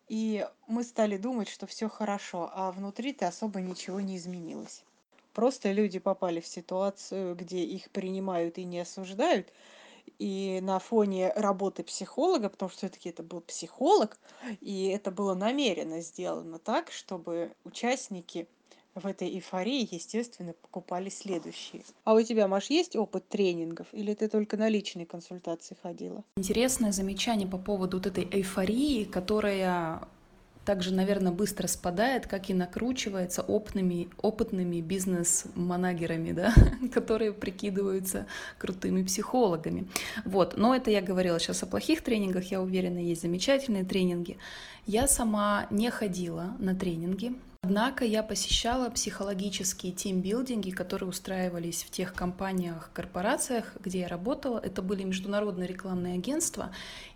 и 0.08 0.48
мы 0.68 0.84
стали 0.84 1.18
думать, 1.18 1.48
что 1.48 1.68
все 1.68 1.88
хорошо, 1.88 2.50
а 2.54 2.72
внутри-то 2.72 3.28
особо 3.28 3.62
ничего 3.62 4.00
не 4.02 4.18
изменилось. 4.18 4.84
Просто 5.34 5.72
люди 5.72 6.00
попали 6.00 6.40
в 6.40 6.48
ситуацию, 6.48 7.36
где 7.36 7.64
их 7.64 7.90
принимают 7.92 8.58
и 8.58 8.64
не 8.64 8.80
осуждают, 8.80 9.52
и 10.18 10.60
на 10.62 10.80
фоне 10.80 11.32
работы 11.36 11.84
психолога, 11.84 12.50
потому 12.50 12.70
что 12.70 12.80
все-таки 12.80 13.10
это 13.10 13.24
был 13.24 13.42
психолог, 13.42 14.18
и 14.60 14.88
это 14.88 15.12
было 15.12 15.34
намеренно 15.34 16.02
сделано 16.02 16.60
так, 16.60 16.92
чтобы 16.92 17.52
участники 17.64 18.48
в 18.96 19.06
этой 19.06 19.30
эйфории, 19.30 19.88
естественно, 19.90 20.54
покупали 20.54 21.10
следующие. 21.10 21.84
А 22.04 22.14
у 22.14 22.22
тебя, 22.22 22.48
Маш, 22.48 22.70
есть 22.70 22.96
опыт 22.96 23.28
тренингов 23.30 23.88
или 23.92 24.14
ты 24.14 24.28
только 24.28 24.58
на 24.58 24.68
личные 24.68 25.06
консультации 25.06 25.78
ходила? 25.82 26.24
Интересное 26.36 26.92
замечание 26.92 27.48
по 27.48 27.58
поводу 27.58 27.98
вот 27.98 28.08
этой 28.08 28.26
эйфории, 28.26 29.06
которая 29.06 30.08
также, 30.70 30.94
наверное, 30.94 31.32
быстро 31.32 31.66
спадает, 31.66 32.28
как 32.28 32.52
и 32.52 32.54
накручивается 32.54 33.42
опытными, 33.42 34.08
опытными 34.22 34.82
бизнес-манагерами, 34.82 36.32
да, 36.32 36.54
которые 36.94 37.34
прикидываются 37.34 38.28
крутыми 38.60 39.02
психологами. 39.02 39.88
Вот. 40.26 40.58
Но 40.58 40.76
это 40.76 40.92
я 40.92 41.02
говорила 41.02 41.40
сейчас 41.40 41.64
о 41.64 41.66
плохих 41.66 42.04
тренингах, 42.04 42.52
я 42.52 42.62
уверена, 42.62 43.00
есть 43.00 43.24
замечательные 43.24 43.84
тренинги. 43.84 44.38
Я 44.86 45.08
сама 45.08 45.66
не 45.72 45.90
ходила 45.90 46.56
на 46.60 46.76
тренинги, 46.76 47.34
Однако 47.62 48.06
я 48.06 48.24
посещала 48.24 48.90
психологические 48.90 49.92
тимбилдинги, 49.92 50.72
которые 50.72 51.10
устраивались 51.10 51.84
в 51.84 51.92
тех 51.92 52.14
компаниях, 52.14 52.90
корпорациях, 52.94 53.74
где 53.80 54.00
я 54.00 54.08
работала. 54.08 54.60
Это 54.60 54.82
были 54.82 55.04
международные 55.04 55.68
рекламные 55.68 56.16
агентства. 56.16 56.72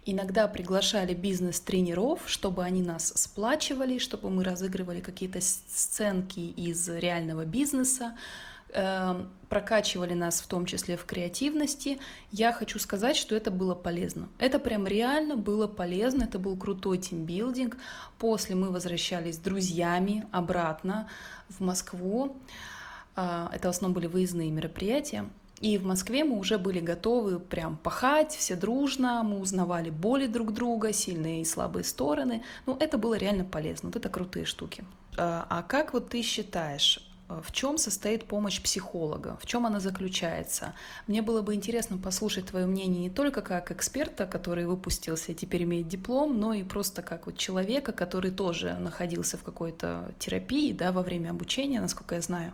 Иногда 0.06 0.48
приглашали 0.48 1.14
бизнес-тренеров, 1.14 2.24
чтобы 2.28 2.64
они 2.64 2.82
нас 2.82 3.14
сплачивали, 3.16 3.98
чтобы 4.00 4.30
мы 4.30 4.44
разыгрывали 4.44 5.00
какие-то 5.00 5.40
сценки 5.42 6.42
из 6.42 6.90
реального 6.90 7.46
бизнеса, 7.46 8.16
прокачивали 9.50 10.14
нас 10.14 10.42
в 10.42 10.48
том 10.48 10.66
числе 10.66 10.98
в 10.98 11.06
креативности. 11.06 12.00
Я 12.32 12.52
хочу 12.52 12.80
сказать, 12.80 13.16
что 13.16 13.36
это 13.36 13.52
было 13.52 13.76
полезно. 13.76 14.28
Это 14.40 14.58
прям 14.58 14.88
реально 14.88 15.38
было 15.38 15.68
полезно, 15.68 16.24
это 16.24 16.40
был 16.40 16.58
крутой 16.58 16.98
тимбилдинг. 16.98 17.78
После 18.18 18.56
мы 18.56 18.72
возвращались 18.72 19.36
с 19.36 19.38
друзьями 19.40 20.26
обратно 20.32 21.08
в 21.50 21.60
Москву. 21.60 22.36
А, 23.16 23.52
это 23.54 23.68
в 23.68 23.72
основном 23.72 23.94
были 23.94 24.08
выездные 24.08 24.50
мероприятия. 24.50 25.26
И 25.62 25.78
в 25.78 25.86
Москве 25.86 26.24
мы 26.24 26.40
уже 26.40 26.58
были 26.58 26.80
готовы 26.80 27.40
прям 27.40 27.78
пахать, 27.78 28.34
все 28.34 28.56
дружно, 28.56 29.24
мы 29.24 29.40
узнавали 29.40 29.92
боли 29.92 30.28
друг 30.28 30.52
друга, 30.52 30.92
сильные 30.92 31.42
и 31.42 31.46
слабые 31.46 31.84
стороны. 31.84 32.44
Ну, 32.66 32.76
это 32.78 32.98
было 32.98 33.14
реально 33.14 33.46
полезно, 33.46 33.90
вот 33.90 33.96
это 33.96 34.10
крутые 34.10 34.46
штуки. 34.46 34.84
А, 35.18 35.46
а 35.50 35.62
как 35.64 35.94
вот 35.94 36.10
ты 36.10 36.22
считаешь, 36.22 37.00
в 37.42 37.52
чем 37.52 37.78
состоит 37.78 38.26
помощь 38.26 38.62
психолога, 38.62 39.38
в 39.42 39.46
чем 39.46 39.66
она 39.66 39.80
заключается. 39.80 40.74
Мне 41.08 41.22
было 41.22 41.42
бы 41.42 41.56
интересно 41.56 41.98
послушать 41.98 42.48
твое 42.48 42.66
мнение 42.66 43.02
не 43.02 43.10
только 43.10 43.42
как 43.42 43.72
эксперта, 43.72 44.26
который 44.26 44.66
выпустился 44.66 45.32
и 45.32 45.36
теперь 45.36 45.64
имеет 45.64 45.88
диплом, 45.88 46.40
но 46.40 46.54
и 46.54 46.64
просто 46.64 47.02
как 47.02 47.26
вот 47.26 47.38
человека, 47.38 47.92
который 47.92 48.32
тоже 48.32 48.74
находился 48.80 49.38
в 49.38 49.44
какой-то 49.44 50.14
терапии 50.20 50.74
да, 50.74 50.92
во 50.92 51.02
время 51.02 51.32
обучения, 51.32 51.82
насколько 51.82 52.16
я 52.16 52.22
знаю. 52.22 52.54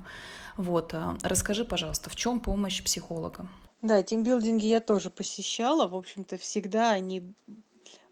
Вот, 0.58 0.94
э, 0.94 1.18
расскажи, 1.24 1.66
пожалуйста, 1.66 2.10
в 2.10 2.16
чем 2.16 2.40
помощь 2.40 2.84
психолога? 2.84 3.48
Да, 3.82 4.04
тимбилдинги 4.04 4.66
я 4.66 4.82
тоже 4.82 5.10
посещала. 5.10 5.88
В 5.88 5.96
общем-то, 5.96 6.38
всегда 6.38 6.92
они 6.92 7.34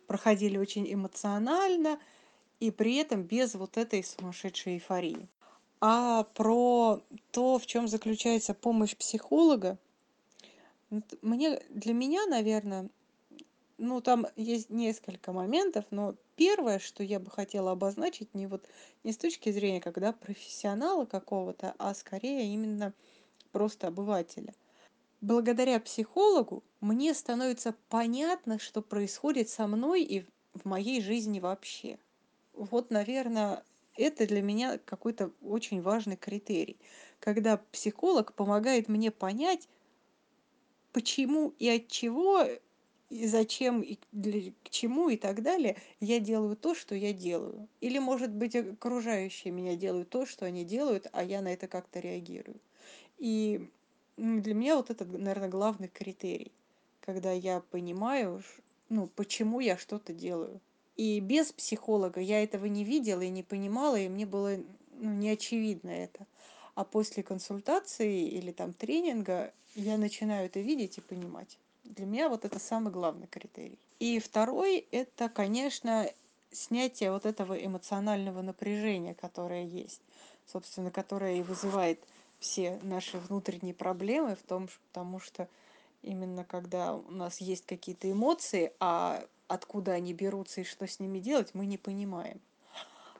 проходили 0.07 0.57
очень 0.57 0.91
эмоционально 0.91 1.99
и 2.59 2.71
при 2.71 2.95
этом 2.95 3.23
без 3.23 3.53
вот 3.55 3.77
этой 3.77 4.03
сумасшедшей 4.03 4.75
эйфории. 4.75 5.27
А 5.79 6.23
про 6.23 7.01
то, 7.31 7.59
в 7.59 7.65
чем 7.65 7.87
заключается 7.87 8.53
помощь 8.53 8.95
психолога, 8.95 9.77
мне, 11.21 11.61
для 11.69 11.93
меня, 11.93 12.25
наверное, 12.25 12.89
ну, 13.77 14.01
там 14.01 14.25
есть 14.35 14.69
несколько 14.69 15.31
моментов, 15.31 15.85
но 15.91 16.15
первое, 16.35 16.79
что 16.79 17.03
я 17.03 17.19
бы 17.19 17.29
хотела 17.29 17.71
обозначить, 17.71 18.33
не 18.33 18.47
вот 18.47 18.67
не 19.03 19.11
с 19.11 19.17
точки 19.17 19.51
зрения 19.51 19.81
когда 19.81 20.13
профессионала 20.13 21.05
какого-то, 21.05 21.75
а 21.77 21.93
скорее 21.93 22.51
именно 22.53 22.93
просто 23.51 23.87
обывателя– 23.87 24.53
благодаря 25.21 25.79
психологу 25.79 26.63
мне 26.81 27.13
становится 27.13 27.75
понятно, 27.89 28.59
что 28.59 28.81
происходит 28.81 29.49
со 29.49 29.67
мной 29.67 30.03
и 30.03 30.25
в 30.53 30.65
моей 30.65 31.01
жизни 31.01 31.39
вообще. 31.39 31.97
Вот, 32.53 32.91
наверное, 32.91 33.63
это 33.97 34.27
для 34.27 34.41
меня 34.41 34.77
какой-то 34.77 35.31
очень 35.41 35.81
важный 35.81 36.17
критерий, 36.17 36.77
когда 37.19 37.57
психолог 37.71 38.33
помогает 38.33 38.87
мне 38.87 39.11
понять, 39.11 39.67
почему 40.93 41.53
и 41.59 41.67
от 41.69 41.87
чего, 41.87 42.45
и 43.09 43.27
зачем, 43.27 43.81
и 43.81 43.97
для, 44.11 44.51
к 44.63 44.69
чему 44.69 45.09
и 45.09 45.17
так 45.17 45.41
далее 45.41 45.77
я 45.99 46.19
делаю 46.19 46.55
то, 46.55 46.75
что 46.75 46.95
я 46.95 47.13
делаю. 47.13 47.67
Или, 47.81 47.99
может 47.99 48.31
быть, 48.31 48.55
окружающие 48.55 49.51
меня 49.51 49.75
делают 49.75 50.09
то, 50.09 50.25
что 50.25 50.45
они 50.45 50.65
делают, 50.65 51.07
а 51.11 51.23
я 51.23 51.41
на 51.41 51.53
это 51.53 51.67
как-то 51.67 51.99
реагирую. 51.99 52.59
И 53.17 53.69
для 54.17 54.53
меня 54.53 54.75
вот 54.75 54.89
это, 54.89 55.05
наверное, 55.05 55.49
главный 55.49 55.87
критерий, 55.87 56.51
когда 57.01 57.31
я 57.31 57.61
понимаю, 57.61 58.41
ну, 58.89 59.07
почему 59.07 59.59
я 59.59 59.77
что-то 59.77 60.13
делаю. 60.13 60.59
И 60.97 61.19
без 61.19 61.51
психолога 61.51 62.19
я 62.19 62.43
этого 62.43 62.65
не 62.65 62.83
видела 62.83 63.21
и 63.21 63.29
не 63.29 63.43
понимала, 63.43 63.95
и 63.95 64.09
мне 64.09 64.25
было 64.25 64.57
ну, 64.93 65.13
неочевидно 65.13 65.89
это. 65.89 66.25
А 66.75 66.83
после 66.83 67.23
консультации 67.23 68.27
или 68.27 68.51
там 68.51 68.73
тренинга 68.73 69.53
я 69.75 69.97
начинаю 69.97 70.47
это 70.47 70.59
видеть 70.59 70.97
и 70.97 71.01
понимать. 71.01 71.57
Для 71.83 72.05
меня 72.05 72.29
вот 72.29 72.45
это 72.45 72.59
самый 72.59 72.91
главный 72.91 73.27
критерий. 73.27 73.79
И 73.99 74.19
второй– 74.19 74.85
это, 74.91 75.29
конечно, 75.29 76.09
снятие 76.51 77.11
вот 77.11 77.25
этого 77.25 77.53
эмоционального 77.53 78.41
напряжения, 78.41 79.13
которое 79.13 79.65
есть, 79.65 80.01
собственно, 80.45 80.91
которое 80.91 81.37
и 81.37 81.43
вызывает– 81.43 81.99
все 82.39 82.79
наши 82.83 83.17
внутренние 83.17 83.73
проблемы 83.73 84.35
в 84.35 84.43
том, 84.43 84.69
потому 84.89 85.19
что 85.19 85.47
именно 86.01 86.43
когда 86.43 86.95
у 86.95 87.11
нас 87.11 87.41
есть 87.41 87.65
какие-то 87.65 88.11
эмоции, 88.11 88.71
а 88.79 89.25
откуда 89.47 89.93
они 89.93 90.13
берутся 90.13 90.61
и 90.61 90.63
что 90.63 90.87
с 90.87 90.99
ними 90.99 91.19
делать, 91.19 91.53
мы 91.53 91.65
не 91.65 91.77
понимаем. 91.77 92.39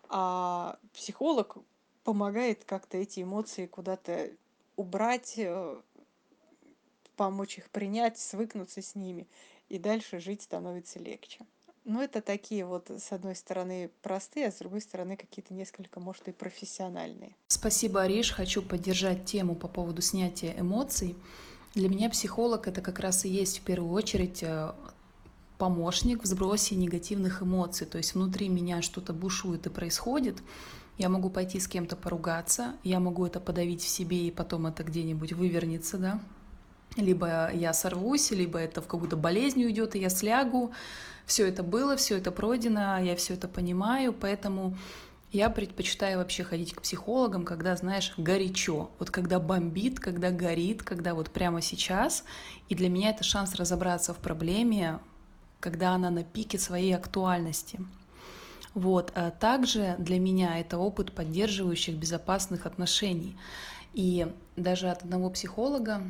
А 0.09 0.79
психолог 0.93 1.57
помогает 2.03 2.63
как-то 2.63 2.97
эти 2.97 3.21
эмоции 3.21 3.65
куда-то 3.65 4.31
убрать, 4.77 5.33
э, 5.37 5.75
помочь 7.15 7.57
их 7.57 7.69
принять, 7.69 8.17
свыкнуться 8.17 8.81
с 8.81 8.95
ними, 8.95 9.27
и 9.67 9.77
дальше 9.77 10.19
жить 10.19 10.43
становится 10.43 10.99
легче. 10.99 11.45
Ну, 11.83 12.01
это 12.01 12.21
такие 12.21 12.65
вот, 12.65 12.89
с 12.89 13.13
одной 13.13 13.33
стороны, 13.35 13.89
простые, 14.01 14.47
а 14.47 14.51
с 14.51 14.57
другой 14.57 14.81
стороны, 14.81 15.15
какие-то 15.15 15.53
несколько, 15.53 16.01
может, 16.01 16.27
и 16.27 16.33
профессиональные. 16.33 17.33
Спасибо, 17.47 18.01
Ариш. 18.01 18.31
Хочу 18.31 18.61
поддержать 18.61 19.25
тему 19.25 19.55
по 19.55 19.69
поводу 19.69 20.01
снятия 20.01 20.53
эмоций. 20.59 21.15
Для 21.75 21.87
меня 21.87 22.09
психолог— 22.09 22.67
это 22.69 22.81
как 22.81 22.99
раз 22.99 23.23
и 23.23 23.29
есть 23.29 23.59
в 23.59 23.61
первую 23.61 23.93
очередь 23.93 24.43
э, 24.43 24.73
помощник 25.57 26.23
в 26.23 26.25
сбросе 26.25 26.75
негативных 26.75 27.41
эмоций. 27.41 27.87
То 27.87 27.97
есть 27.97 28.13
внутри 28.13 28.49
меня 28.49 28.81
что-то 28.81 29.13
бушует 29.13 29.65
и 29.65 29.69
происходит. 29.69 30.37
Я 30.97 31.09
могу 31.09 31.29
пойти 31.29 31.59
с 31.59 31.67
кем-то 31.67 31.95
поругаться, 31.95 32.73
я 32.83 32.99
могу 32.99 33.25
это 33.25 33.39
подавить 33.39 33.83
в 33.83 33.87
себе, 33.87 34.27
и 34.27 34.31
потом 34.31 34.65
это 34.65 34.83
где-нибудь 34.83 35.33
вывернется, 35.33 35.97
да. 35.97 36.19
Либо 36.95 37.51
я 37.53 37.73
сорвусь, 37.73 38.31
либо 38.31 38.57
это 38.57 38.81
в 38.81 38.87
какую-то 38.87 39.15
болезнь 39.15 39.63
уйдет, 39.63 39.95
и 39.95 39.99
я 39.99 40.09
слягу, 40.09 40.71
все 41.27 41.47
это 41.47 41.61
было, 41.61 41.95
все 41.97 42.17
это 42.17 42.31
пройдено, 42.31 42.97
я 42.97 43.15
все 43.15 43.35
это 43.35 43.47
понимаю, 43.47 44.11
поэтому 44.11 44.75
я 45.31 45.49
предпочитаю 45.49 46.19
вообще 46.19 46.43
ходить 46.43 46.73
к 46.73 46.81
психологам, 46.81 47.43
когда, 47.43 47.75
знаешь, 47.75 48.13
горячо. 48.17 48.89
Вот 48.97 49.11
когда 49.11 49.39
бомбит, 49.39 49.99
когда 49.99 50.31
горит, 50.31 50.83
когда 50.83 51.13
вот 51.13 51.29
прямо 51.29 51.61
сейчас. 51.61 52.23
И 52.69 52.75
для 52.75 52.89
меня 52.89 53.09
это 53.09 53.23
шанс 53.23 53.53
разобраться 53.55 54.13
в 54.13 54.17
проблеме, 54.17 54.99
когда 55.59 55.91
она 55.91 56.09
на 56.09 56.23
пике 56.23 56.59
своей 56.59 56.95
актуальности. 56.95 57.79
Вот. 58.73 59.11
А 59.15 59.31
также 59.31 59.95
для 59.97 60.19
меня 60.19 60.59
это 60.59 60.77
опыт 60.77 61.11
поддерживающих 61.11 61.95
безопасных 61.95 62.65
отношений. 62.65 63.35
И 63.93 64.27
даже 64.55 64.89
от 64.89 65.03
одного 65.03 65.29
психолога 65.31 66.03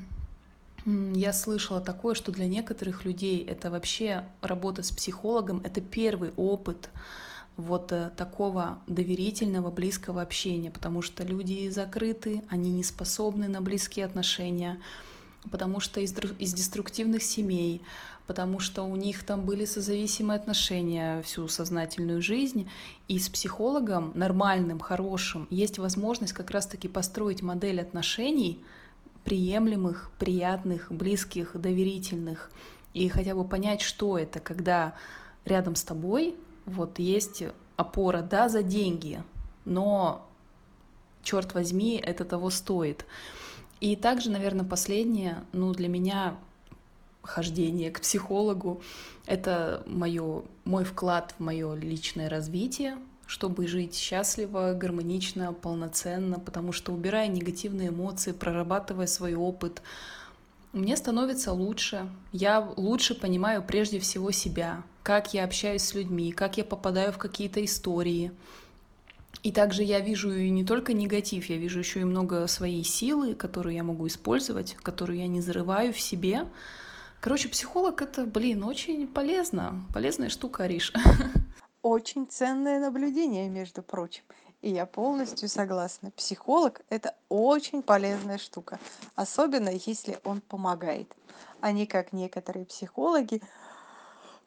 я 0.85 1.33
слышала 1.33 1.81
такое, 1.81 2.15
что 2.15 2.31
для 2.31 2.47
некоторых 2.47 3.05
людей 3.05 3.43
это 3.45 3.71
вообще 3.71 4.23
работа 4.41 4.83
с 4.83 4.91
психологом, 4.91 5.61
это 5.63 5.81
первый 5.81 6.31
опыт 6.37 6.89
вот 7.57 7.91
э, 7.91 8.11
такого 8.15 8.77
доверительного, 8.87 9.71
близкого 9.71 10.21
общения, 10.21 10.71
потому 10.71 11.01
что 11.01 11.23
люди 11.23 11.69
закрыты, 11.69 12.43
они 12.49 12.71
не 12.71 12.83
способны 12.83 13.47
на 13.47 13.61
близкие 13.61 14.05
отношения, 14.05 14.79
потому 15.51 15.79
что 15.79 15.99
из, 15.99 16.13
из 16.39 16.53
деструктивных 16.53 17.23
семей, 17.23 17.81
потому 18.27 18.59
что 18.59 18.83
у 18.83 18.95
них 18.95 19.23
там 19.23 19.45
были 19.45 19.63
созависимые 19.65 20.35
отношения 20.35 21.21
всю 21.21 21.47
сознательную 21.47 22.21
жизнь, 22.21 22.69
и 23.07 23.17
с 23.17 23.29
психологом 23.29 24.11
нормальным, 24.13 24.79
хорошим 24.79 25.47
есть 25.49 25.79
возможность 25.79 26.33
как 26.33 26.51
раз-таки 26.51 26.89
построить 26.89 27.41
модель 27.41 27.81
отношений, 27.81 28.61
приемлемых, 29.23 30.11
приятных, 30.19 30.91
близких, 30.91 31.59
доверительных. 31.59 32.51
И 32.93 33.07
хотя 33.09 33.33
бы 33.33 33.45
понять, 33.45 33.81
что 33.81 34.17
это, 34.17 34.39
когда 34.39 34.93
рядом 35.45 35.75
с 35.75 35.83
тобой 35.83 36.35
вот 36.65 36.99
есть 36.99 37.43
опора, 37.77 38.21
да, 38.21 38.49
за 38.49 38.61
деньги, 38.61 39.23
но, 39.63 40.27
черт 41.23 41.53
возьми, 41.53 42.01
это 42.03 42.25
того 42.25 42.49
стоит. 42.49 43.05
И 43.79 43.95
также, 43.95 44.31
наверное, 44.31 44.65
последнее, 44.65 45.43
ну, 45.51 45.71
для 45.73 45.87
меня 45.87 46.35
хождение 47.27 47.91
к 47.91 48.01
психологу— 48.01 48.81
это 49.25 49.83
моё, 49.85 50.45
мой 50.65 50.83
вклад 50.83 51.35
в 51.37 51.43
мое 51.43 51.75
личное 51.75 52.29
развитие, 52.29 52.97
чтобы 53.27 53.67
жить 53.67 53.95
счастливо, 53.95 54.73
гармонично, 54.73 55.53
полноценно, 55.53 56.39
потому 56.39 56.71
что 56.71 56.93
убирая 56.93 57.27
негативные 57.27 57.89
эмоции, 57.89 58.31
прорабатывая 58.31 59.07
свой 59.07 59.35
опыт, 59.35 59.81
мне 60.73 60.95
становится 60.95 61.51
лучше. 61.53 62.09
Я 62.31 62.61
лучше 62.77 63.15
понимаю 63.15 63.63
прежде 63.63 63.99
всего 63.99 64.31
себя, 64.31 64.83
как 65.03 65.33
я 65.33 65.43
общаюсь 65.43 65.81
с 65.81 65.93
людьми, 65.93 66.31
как 66.31 66.57
я 66.57 66.63
попадаю 66.63 67.11
в 67.11 67.17
какие-то 67.17 67.63
истории. 67.63 68.31
И 69.43 69.51
также 69.51 69.83
я 69.83 69.99
вижу 69.99 70.31
и 70.31 70.49
не 70.49 70.65
только 70.65 70.93
негатив, 70.93 71.45
я 71.49 71.57
вижу 71.57 71.79
еще 71.79 72.01
и 72.01 72.05
много 72.05 72.47
своей 72.47 72.83
силы, 72.83 73.35
которую 73.35 73.75
я 73.75 73.83
могу 73.83 74.07
использовать, 74.07 74.75
которую 74.81 75.19
я 75.19 75.27
не 75.27 75.41
зарываю 75.41 75.93
в 75.93 75.99
себе. 75.99 76.45
Короче, 77.19 77.49
психолог 77.49 78.01
это, 78.01 78.25
блин, 78.25 78.63
очень 78.63 79.07
полезно. 79.07 79.85
Полезная 79.93 80.29
штука, 80.29 80.63
Ариш. 80.63 80.93
Очень 81.81 82.27
ценное 82.27 82.79
наблюдение, 82.79 83.49
между 83.49 83.81
прочим. 83.81 84.23
И 84.61 84.71
я 84.71 84.85
полностью 84.85 85.49
согласна. 85.49 86.11
Психолог– 86.11 86.81
это 86.89 87.15
очень 87.29 87.81
полезная 87.81 88.37
штука, 88.37 88.79
особенно 89.15 89.69
если 89.69 90.19
он 90.23 90.41
помогает, 90.41 91.15
а 91.61 91.71
не 91.71 91.85
как 91.85 92.11
некоторые 92.11 92.65
психологи, 92.65 93.41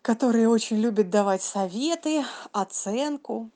которые 0.03 0.49
очень 0.49 0.79
любят 0.79 1.11
давать 1.11 1.43
советы, 1.43 2.25
оценку 2.53 3.51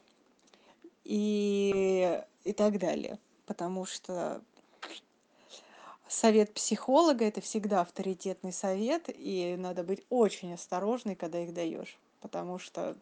и, 1.04 2.20
и 2.44 2.52
так 2.52 2.78
далее. 2.78 3.18
Потому 3.46 3.84
что 3.84 4.42
совет 6.08 6.52
психолога– 6.52 7.24
это 7.26 7.40
всегда 7.40 7.80
авторитетный 7.80 8.52
совет, 8.52 9.08
и 9.08 9.56
надо 9.58 9.82
быть 9.82 10.04
очень 10.10 10.54
осторожной, 10.54 11.14
когда 11.14 11.40
их 11.40 11.54
даешь, 11.54 11.98
потому 12.20 12.58
что 12.58 12.96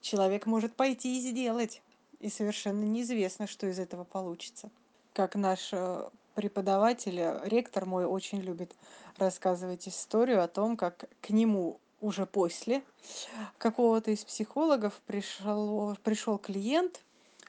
человек 0.00 0.46
может 0.46 0.74
пойти 0.74 1.18
и 1.18 1.20
сделать, 1.20 1.82
и 2.18 2.28
совершенно 2.28 2.84
неизвестно, 2.84 3.46
что 3.46 3.66
из 3.66 3.78
этого 3.78 4.04
получится. 4.04 4.70
как 5.12 5.34
наш 5.34 5.70
э, 5.72 6.08
преподаватель, 6.34 7.18
э, 7.18 7.40
ректор 7.44 7.84
мой 7.84 8.04
очень 8.04 8.40
любит 8.40 8.74
рассказывать 9.16 9.88
историю 9.88 10.42
о 10.42 10.48
том, 10.48 10.76
как 10.76 11.08
к 11.20 11.30
нему 11.30 11.78
уже 12.00 12.26
после 12.26 12.82
какого-то 13.58 14.10
из 14.10 14.24
психологов 14.24 15.00
пришел, 15.06 15.96
пришел 16.02 16.38
клиент 16.38 17.00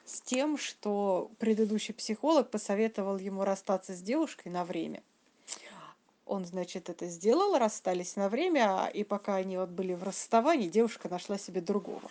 с 0.04 0.20
тем, 0.20 0.56
что 0.56 1.30
предыдущий 1.38 1.94
психолог 1.94 2.50
посоветовал 2.50 3.18
ему 3.18 3.44
расстаться 3.44 3.94
с 3.94 4.00
девушкой 4.00 4.48
на 4.48 4.64
время. 4.64 5.02
Он, 6.26 6.44
значит, 6.44 6.88
это 6.88 7.06
сделал, 7.06 7.58
расстались 7.58 8.16
на 8.16 8.28
время, 8.28 8.90
и 8.92 9.04
пока 9.04 9.36
они 9.36 9.58
вот 9.58 9.70
были 9.70 9.94
в 9.94 10.02
расставании, 10.02 10.68
девушка 10.68 11.08
нашла 11.08 11.36
себе 11.36 11.60
другого, 11.60 12.10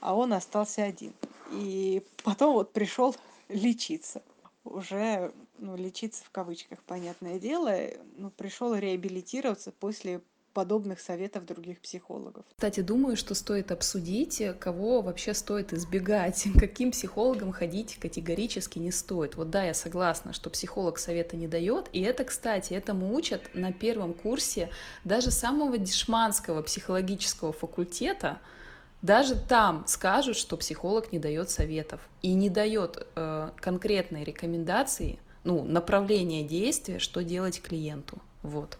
а 0.00 0.14
он 0.14 0.32
остался 0.32 0.84
один. 0.84 1.12
И 1.50 2.02
потом 2.24 2.54
вот 2.54 2.72
пришел 2.72 3.14
лечиться 3.48 4.22
уже, 4.64 5.32
ну, 5.58 5.76
лечиться 5.76 6.24
в 6.24 6.30
кавычках, 6.30 6.82
понятное 6.84 7.38
дело, 7.38 7.76
ну, 8.16 8.30
пришел 8.30 8.74
реабилитироваться 8.74 9.72
после 9.72 10.20
подобных 10.52 11.00
советов 11.00 11.46
других 11.46 11.80
психологов. 11.80 12.44
Кстати, 12.56 12.80
думаю, 12.80 13.16
что 13.16 13.34
стоит 13.34 13.72
обсудить, 13.72 14.42
кого 14.58 15.02
вообще 15.02 15.34
стоит 15.34 15.72
избегать, 15.72 16.46
каким 16.58 16.92
психологам 16.92 17.52
ходить 17.52 17.96
категорически 17.96 18.78
не 18.78 18.90
стоит. 18.90 19.36
Вот 19.36 19.50
да, 19.50 19.64
я 19.64 19.74
согласна, 19.74 20.32
что 20.32 20.50
психолог 20.50 20.98
совета 20.98 21.36
не 21.36 21.48
дает, 21.48 21.88
и 21.92 22.00
это, 22.02 22.24
кстати, 22.24 22.74
этому 22.74 23.14
учат 23.14 23.54
на 23.54 23.72
первом 23.72 24.14
курсе 24.14 24.70
даже 25.04 25.30
самого 25.30 25.78
дешманского 25.78 26.62
психологического 26.62 27.52
факультета, 27.52 28.40
даже 29.02 29.34
там 29.34 29.84
скажут, 29.88 30.36
что 30.36 30.56
психолог 30.56 31.12
не 31.12 31.18
дает 31.18 31.50
советов 31.50 32.00
и 32.22 32.34
не 32.34 32.48
дает 32.48 33.04
э, 33.16 33.50
конкретной 33.56 34.22
рекомендации, 34.22 35.18
ну, 35.42 35.64
направления 35.64 36.44
действия, 36.44 37.00
что 37.00 37.24
делать 37.24 37.60
клиенту. 37.60 38.18
Вот. 38.42 38.78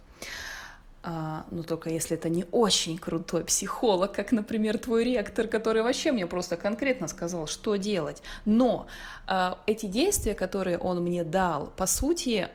А, 1.05 1.47
ну, 1.51 1.65
только 1.65 1.91
если 1.91 2.17
это 2.17 2.29
не 2.29 2.45
очень 2.53 2.97
крутой 2.97 3.45
психолог, 3.45 4.13
как, 4.13 4.31
например, 4.31 4.79
твой 4.79 5.03
ректор, 5.03 5.49
который 5.49 5.83
вообще 5.83 6.13
мне 6.13 6.29
просто 6.29 6.57
конкретно 6.57 7.09
сказал, 7.09 7.49
что 7.49 7.75
делать. 7.75 8.23
Но 8.45 8.87
а, 9.27 9.59
эти 9.67 9.87
действия, 9.87 10.35
которые 10.35 10.79
он 10.79 11.03
мне 11.03 11.25
дал, 11.25 11.73
по 11.77 11.87
сути, 11.87 12.49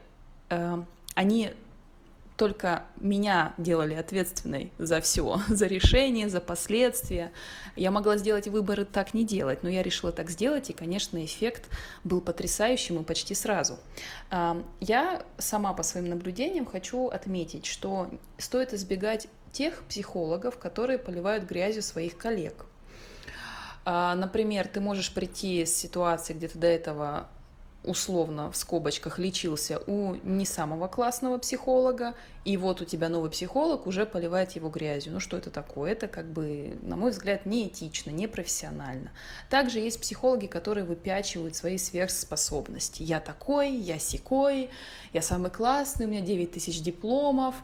а, 0.49 0.86
они 1.13 1.51
только 2.38 2.84
меня 2.97 3.56
делали 3.58 3.95
ответственной 3.95 4.71
за 4.78 5.02
все, 5.02 5.41
за 5.50 5.65
решение, 5.65 6.30
за 6.30 6.39
последствия. 6.39 7.32
Я 7.76 7.91
могла 7.91 8.17
сделать 8.17 8.47
выбор 8.47 8.82
и 8.82 8.86
так 8.86 9.13
не 9.13 9.26
делать, 9.26 9.63
но 9.63 9.69
я 9.69 9.84
решила 9.84 10.12
так 10.12 10.30
сделать, 10.30 10.69
и, 10.69 10.73
конечно, 10.73 11.23
эффект 11.23 11.69
был 12.04 12.21
потрясающим 12.21 13.02
и 13.02 13.04
почти 13.04 13.34
сразу. 13.34 13.80
Я 14.80 15.26
сама 15.38 15.73
по 15.73 15.84
своим 15.84 16.10
наблюдениям 16.10 16.65
хочу 16.65 17.08
отметить, 17.08 17.65
что 17.65 18.10
стоит 18.38 18.73
избегать 18.73 19.28
тех 19.52 19.84
психологов, 19.84 20.58
которые 20.60 21.00
поливают 21.00 21.45
грязью 21.45 21.82
своих 21.82 22.17
коллег. 22.17 22.65
Например, 23.86 24.67
ты 24.67 24.82
можешь 24.82 25.13
прийти 25.13 25.65
с 25.65 25.76
ситуации, 25.76 26.34
где 26.34 26.50
ты 26.50 26.60
до 26.60 26.67
этого 26.67 27.30
условно 27.88 28.52
в 28.52 28.58
скобочках 28.58 29.17
лечился 29.17 29.80
у 29.88 30.15
не 30.23 30.45
самого 30.45 30.88
классного 30.88 31.38
психолога, 31.38 32.13
и 32.43 32.58
вот 32.58 32.82
у 32.82 32.86
тебя 32.86 33.10
новый 33.10 33.32
психолог 33.32 33.88
уже 33.88 34.06
поливает 34.06 34.52
его 34.52 34.69
грязью. 34.69 35.13
Ну 35.13 35.19
что 35.19 35.38
это 35.38 35.50
такое? 35.50 35.93
Это 35.93 36.08
как 36.08 36.32
бы, 36.32 36.78
на 36.82 36.95
мой 36.95 37.12
взгляд, 37.12 37.45
неэтично, 37.45 38.12
непрофессионально. 38.12 39.12
Также 39.50 39.80
есть 39.80 40.00
психологи, 40.00 40.47
которые 40.47 40.86
выпячивают 40.86 41.56
свои 41.56 41.78
сверхспособности. 41.78 43.04
Я 43.04 43.19
такой, 43.19 43.71
я 43.71 44.00
секой, 44.00 44.69
я 45.13 45.21
самый 45.21 45.50
классный, 45.50 46.06
у 46.06 46.10
меня 46.10 46.21
9 46.21 46.52
тысяч 46.52 46.82
дипломов, 46.82 47.56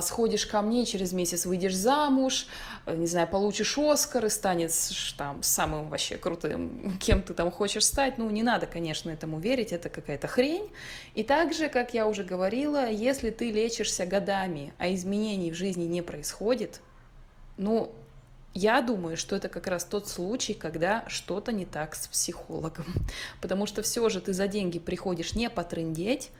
сходишь 0.00 0.46
ко 0.46 0.60
мне, 0.60 0.84
через 0.84 1.12
месяц 1.12 1.46
выйдешь 1.46 1.76
замуж, 1.76 2.46
э, 2.86 2.96
не 2.96 3.06
знаю, 3.06 3.28
получишь 3.28 3.78
Оскар 3.78 4.26
и 4.26 4.28
станешь 4.28 5.12
там 5.16 5.42
самым 5.42 5.88
вообще 5.88 6.16
крутым, 6.16 6.98
кем 7.00 7.22
ты 7.22 7.32
там 7.34 7.50
хочешь 7.50 7.84
стать. 7.84 8.18
Ну, 8.18 8.28
не 8.30 8.42
надо, 8.42 8.66
конечно, 8.66 9.10
этому 9.10 9.38
верить, 9.38 9.72
это 9.72 9.88
какая-то 9.88 10.26
хрень. 10.26 10.68
И 11.14 11.22
также, 11.22 11.68
как 11.68 11.94
я 11.94 12.08
уже 12.08 12.24
говорила, 12.24 12.90
если 12.90 13.30
ты 13.30 13.52
лечишься 13.52 14.04
годами, 14.04 14.72
а 14.78 14.92
изменений 14.92 15.52
в 15.52 15.54
жизни 15.54 15.84
не 15.84 16.02
происходит, 16.02 16.80
ну, 17.56 17.92
я 18.54 18.80
думаю, 18.80 19.16
что 19.16 19.36
это 19.36 19.48
как 19.48 19.68
раз 19.68 19.84
тот 19.84 20.08
случай, 20.08 20.54
когда 20.54 21.04
что-то 21.06 21.52
не 21.52 21.64
так 21.64 21.94
с 21.94 22.08
психологом. 22.08 22.86
Потому 23.40 23.66
что 23.66 23.82
все 23.82 24.08
же 24.08 24.20
ты 24.20 24.32
за 24.32 24.48
деньги 24.48 24.80
приходишь 24.80 25.34
не 25.34 25.48
потрындеть, 25.48 26.30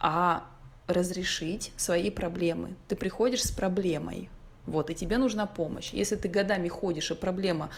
а 0.00 0.46
разрешить 0.92 1.72
свои 1.76 2.10
проблемы. 2.10 2.74
Ты 2.88 2.96
приходишь 2.96 3.44
с 3.44 3.50
проблемой, 3.50 4.28
вот, 4.66 4.90
и 4.90 4.94
тебе 4.94 5.18
нужна 5.18 5.46
помощь. 5.46 5.92
Если 5.92 6.16
ты 6.16 6.28
годами 6.28 6.68
ходишь, 6.68 7.10
и 7.10 7.14
проблема 7.14 7.70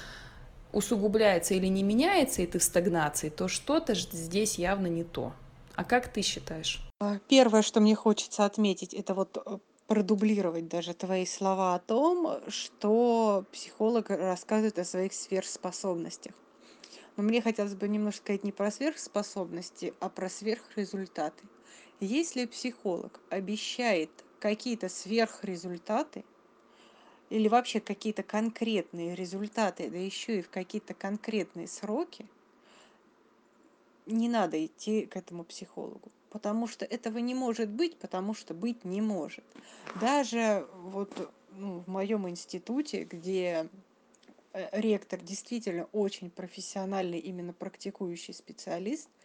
усугубляется 0.73 1.55
или 1.55 1.67
не 1.67 1.83
меняется, 1.83 2.43
и 2.43 2.47
ты 2.47 2.59
в 2.59 2.63
стагнации, 2.63 3.29
то 3.29 3.49
что-то 3.49 3.95
здесь 3.95 4.59
явно 4.59 4.87
не 4.87 5.05
то. 5.05 5.33
А 5.75 5.85
как 5.85 6.09
ты 6.09 6.23
считаешь? 6.23 6.83
А, 7.01 7.19
первое, 7.29 7.63
что 7.63 7.81
мне 7.81 7.95
хочется 7.95 8.45
отметить, 8.45 8.95
это 8.95 9.15
вот 9.15 9.37
э, 9.45 9.59
продублировать 9.87 10.69
даже 10.69 10.95
твои 10.95 11.27
слова 11.27 11.75
о 11.75 11.79
том, 11.79 12.41
что 12.49 13.45
психолог 13.53 14.11
рассказывает 14.11 14.79
о 14.79 14.85
своих 14.85 15.13
сверхспособностях. 15.13 16.33
Но 17.17 17.23
мне 17.23 17.43
хотелось 17.43 17.75
бы 17.75 17.89
немножко 17.89 18.23
сказать 18.23 18.45
не 18.45 18.53
про 18.53 18.71
сверхспособности, 18.71 19.95
а 20.01 20.09
про 20.09 20.29
сверхрезультаты. 20.29 21.45
Если 22.01 22.47
психолог 22.47 23.21
обещает 23.31 24.11
какие-то 24.41 24.89
сверхрезультаты 24.89 26.25
или 27.31 27.49
вообще 27.49 27.81
какие-то 27.81 28.23
конкретные 28.23 29.15
результаты, 29.15 29.89
да 29.91 29.99
еще 29.99 30.39
и 30.39 30.43
в 30.43 30.51
какие-то 30.51 30.95
конкретные 30.95 31.69
сроки, 31.69 32.27
не 34.07 34.29
надо 34.29 34.65
идти 34.65 35.07
к 35.07 35.17
этому 35.17 35.45
психологу, 35.45 36.11
потому 36.31 36.67
что 36.67 36.85
этого 36.85 37.19
не 37.19 37.35
может 37.35 37.69
быть, 37.69 37.97
потому 37.99 38.35
что 38.35 38.53
быть 38.55 38.85
не 38.85 39.01
может. 39.01 39.45
Даже 40.01 40.67
вот 40.75 41.31
ну, 41.53 41.81
в 41.81 41.89
моем 41.89 42.29
институте, 42.29 43.05
где 43.05 43.69
ректор 44.73 45.21
действительно 45.21 45.85
очень 45.93 46.31
профессиональный, 46.31 47.19
именно 47.19 47.53
практикующий 47.53 48.35
специалист– 48.35 49.09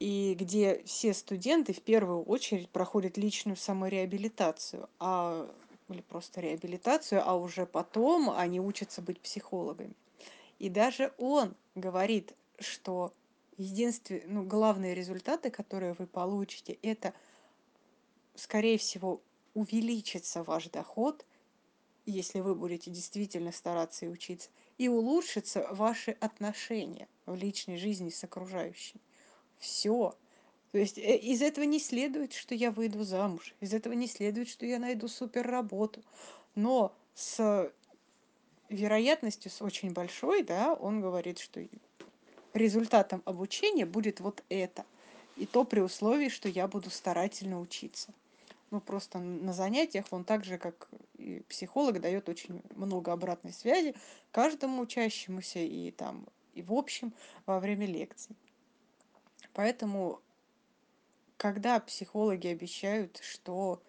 и 0.00 0.34
где 0.34 0.82
все 0.84 1.12
студенты 1.12 1.74
в 1.74 1.82
первую 1.82 2.22
очередь 2.24 2.70
проходят 2.70 3.18
личную 3.18 3.56
самореабилитацию, 3.56 4.88
а 4.98 5.48
или 5.90 6.00
просто 6.00 6.40
реабилитацию, 6.40 7.20
а 7.24 7.36
уже 7.36 7.66
потом 7.66 8.30
они 8.30 8.60
учатся 8.60 9.02
быть 9.02 9.20
психологами. 9.20 9.92
И 10.58 10.68
даже 10.68 11.12
он 11.18 11.54
говорит, 11.74 12.32
что 12.58 13.12
единственные, 13.56 14.24
ну, 14.26 14.44
главные 14.44 14.94
результаты, 14.94 15.50
которые 15.50 15.94
вы 15.94 16.06
получите, 16.06 16.78
это, 16.82 17.12
скорее 18.36 18.78
всего, 18.78 19.20
увеличится 19.54 20.44
ваш 20.44 20.68
доход, 20.68 21.26
если 22.10 22.40
вы 22.40 22.54
будете 22.54 22.90
действительно 22.90 23.52
стараться 23.52 24.06
и 24.06 24.08
учиться, 24.08 24.50
и 24.78 24.88
улучшится 24.88 25.66
ваши 25.70 26.12
отношения 26.20 27.08
в 27.26 27.34
личной 27.34 27.76
жизни 27.76 28.10
с 28.10 28.24
окружающими 28.24 29.00
все. 29.60 30.16
То 30.72 30.78
есть 30.78 30.98
э, 30.98 31.16
из 31.16 31.42
этого 31.42 31.64
не 31.64 31.78
следует, 31.78 32.32
что 32.32 32.54
я 32.54 32.72
выйду 32.72 33.04
замуж, 33.04 33.54
из 33.60 33.72
этого 33.72 33.92
не 33.92 34.08
следует, 34.08 34.48
что 34.48 34.66
я 34.66 34.78
найду 34.78 35.06
супер 35.06 35.46
работу. 35.46 36.02
Но 36.56 36.92
с 37.14 37.70
вероятностью 38.68 39.50
с 39.50 39.62
очень 39.62 39.92
большой, 39.92 40.42
да, 40.42 40.74
он 40.74 41.00
говорит, 41.00 41.38
что 41.38 41.64
результатом 42.54 43.22
обучения 43.24 43.86
будет 43.86 44.20
вот 44.20 44.42
это. 44.48 44.84
И 45.36 45.46
то 45.46 45.64
при 45.64 45.80
условии, 45.80 46.28
что 46.28 46.48
я 46.48 46.66
буду 46.66 46.90
старательно 46.90 47.60
учиться. 47.60 48.12
Ну, 48.70 48.80
просто 48.80 49.18
на 49.18 49.52
занятиях 49.52 50.06
он 50.10 50.24
так 50.24 50.44
же, 50.44 50.56
как 50.56 50.88
и 51.18 51.40
психолог, 51.48 52.00
дает 52.00 52.28
очень 52.28 52.62
много 52.76 53.12
обратной 53.12 53.52
связи 53.52 53.94
каждому 54.30 54.82
учащемуся 54.82 55.58
и 55.58 55.90
там, 55.90 56.26
и 56.54 56.62
в 56.62 56.72
общем 56.72 57.12
во 57.46 57.58
время 57.58 57.86
лекций. 57.86 58.36
Поэтому, 59.54 60.20
когда 61.36 61.80
психологи 61.80 62.46
обещают, 62.46 63.18
что 63.22 63.82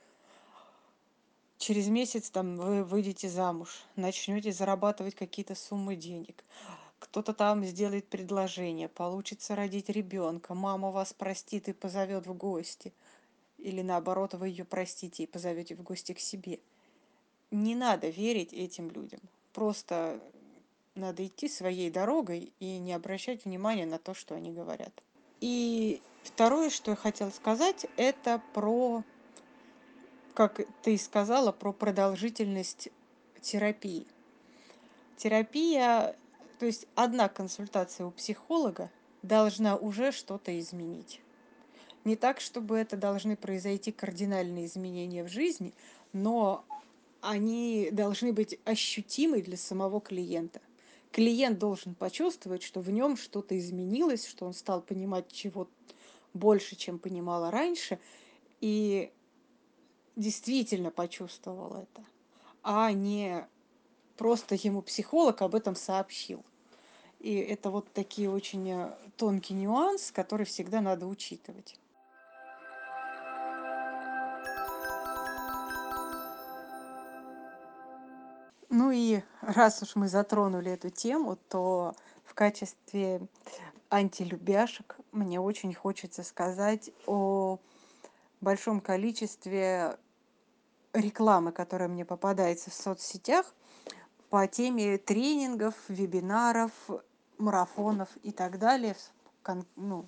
через 1.57 1.87
месяц 1.87 2.31
там 2.31 2.57
вы 2.57 2.83
выйдете 2.83 3.29
замуж, 3.29 3.85
начнете 3.95 4.51
зарабатывать 4.51 5.13
какие-то 5.13 5.53
суммы 5.53 5.95
денег, 5.95 6.43
кто-то 6.97 7.33
там 7.33 7.63
сделает 7.65 8.07
предложение, 8.07 8.89
получится 8.89 9.55
родить 9.55 9.89
ребенка, 9.89 10.55
мама 10.55 10.91
вас 10.91 11.13
простит 11.13 11.67
и 11.69 11.73
позовет 11.73 12.25
в 12.25 12.33
гости, 12.33 12.93
или 13.61 13.81
наоборот, 13.81 14.33
вы 14.33 14.49
ее 14.49 14.65
простите 14.65 15.23
и 15.23 15.27
позовете 15.27 15.75
в 15.75 15.83
гости 15.83 16.13
к 16.13 16.19
себе. 16.19 16.59
Не 17.51 17.75
надо 17.75 18.09
верить 18.09 18.53
этим 18.53 18.89
людям. 18.89 19.19
Просто 19.53 20.19
надо 20.95 21.25
идти 21.25 21.47
своей 21.47 21.89
дорогой 21.89 22.51
и 22.59 22.77
не 22.77 22.93
обращать 22.93 23.45
внимания 23.45 23.85
на 23.85 23.99
то, 23.99 24.13
что 24.13 24.35
они 24.35 24.51
говорят. 24.51 24.91
И 25.39 26.01
Второе, 26.23 26.69
что 26.69 26.91
я 26.91 26.95
хотела 26.95 27.29
сказать, 27.31 27.87
это 27.97 28.41
про, 28.53 29.03
как 30.33 30.61
ты 30.83 30.97
сказала, 30.97 31.51
про 31.51 31.73
продолжительность 31.73 32.89
терапии. 33.41 34.05
Терапия, 35.17 36.15
то 36.59 36.65
есть 36.65 36.87
одна 36.95 37.27
консультация 37.27 38.05
у 38.05 38.11
психолога 38.11 38.91
должна 39.23 39.75
уже 39.75 40.11
что-то 40.11 40.57
изменить. 40.59 41.21
Не 42.03 42.15
так, 42.15 42.39
чтобы 42.39 42.77
это 42.77 42.97
должны 42.97 43.35
произойти 43.35 43.91
кардинальные 43.91 44.65
изменения 44.65 45.23
в 45.23 45.27
жизни, 45.27 45.73
но 46.13 46.65
они 47.21 47.89
должны 47.91 48.33
быть 48.33 48.59
ощутимы 48.65 49.41
для 49.41 49.57
самого 49.57 50.01
клиента. 50.01 50.61
Клиент 51.11 51.59
должен 51.59 51.93
почувствовать, 51.93 52.63
что 52.63 52.79
в 52.81 52.89
нем 52.89 53.17
что-то 53.17 53.57
изменилось, 53.57 54.25
что 54.25 54.45
он 54.45 54.53
стал 54.53 54.81
понимать 54.81 55.31
чего 55.31 55.67
больше, 56.33 56.75
чем 56.75 56.97
понимала 56.97 57.51
раньше, 57.51 57.99
и 58.61 59.11
действительно 60.15 60.89
почувствовал 60.89 61.75
это, 61.75 62.05
а 62.63 62.91
не 62.91 63.45
просто 64.17 64.55
ему 64.55 64.81
психолог 64.81 65.41
об 65.41 65.55
этом 65.55 65.75
сообщил. 65.75 66.43
И 67.19 67.35
это 67.35 67.69
вот 67.69 67.91
такие 67.93 68.29
очень 68.31 68.69
э, 68.71 68.95
тонкий 69.15 69.53
нюанс, 69.53 70.11
который 70.11 70.45
всегда 70.45 70.81
надо 70.81 71.05
учитывать. 71.05 71.77
Ну 78.73 78.89
и 78.89 79.21
раз 79.41 79.83
уж 79.83 79.97
мы 79.97 80.07
затронули 80.07 80.71
эту 80.71 80.89
тему, 80.89 81.37
то 81.49 81.93
в 82.23 82.33
качестве 82.33 83.19
антилюбяшек 83.89 84.95
мне 85.11 85.41
очень 85.41 85.73
хочется 85.73 86.23
сказать 86.23 86.89
о 87.05 87.59
большом 88.39 88.79
количестве 88.79 89.97
рекламы, 90.93 91.51
которая 91.51 91.89
мне 91.89 92.05
попадается 92.05 92.69
в 92.69 92.73
соцсетях 92.73 93.53
по 94.29 94.47
теме 94.47 94.97
тренингов, 94.97 95.75
вебинаров, 95.89 96.71
марафонов 97.37 98.07
и 98.23 98.31
так 98.31 98.57
далее 98.57 98.95
ну, 99.75 100.05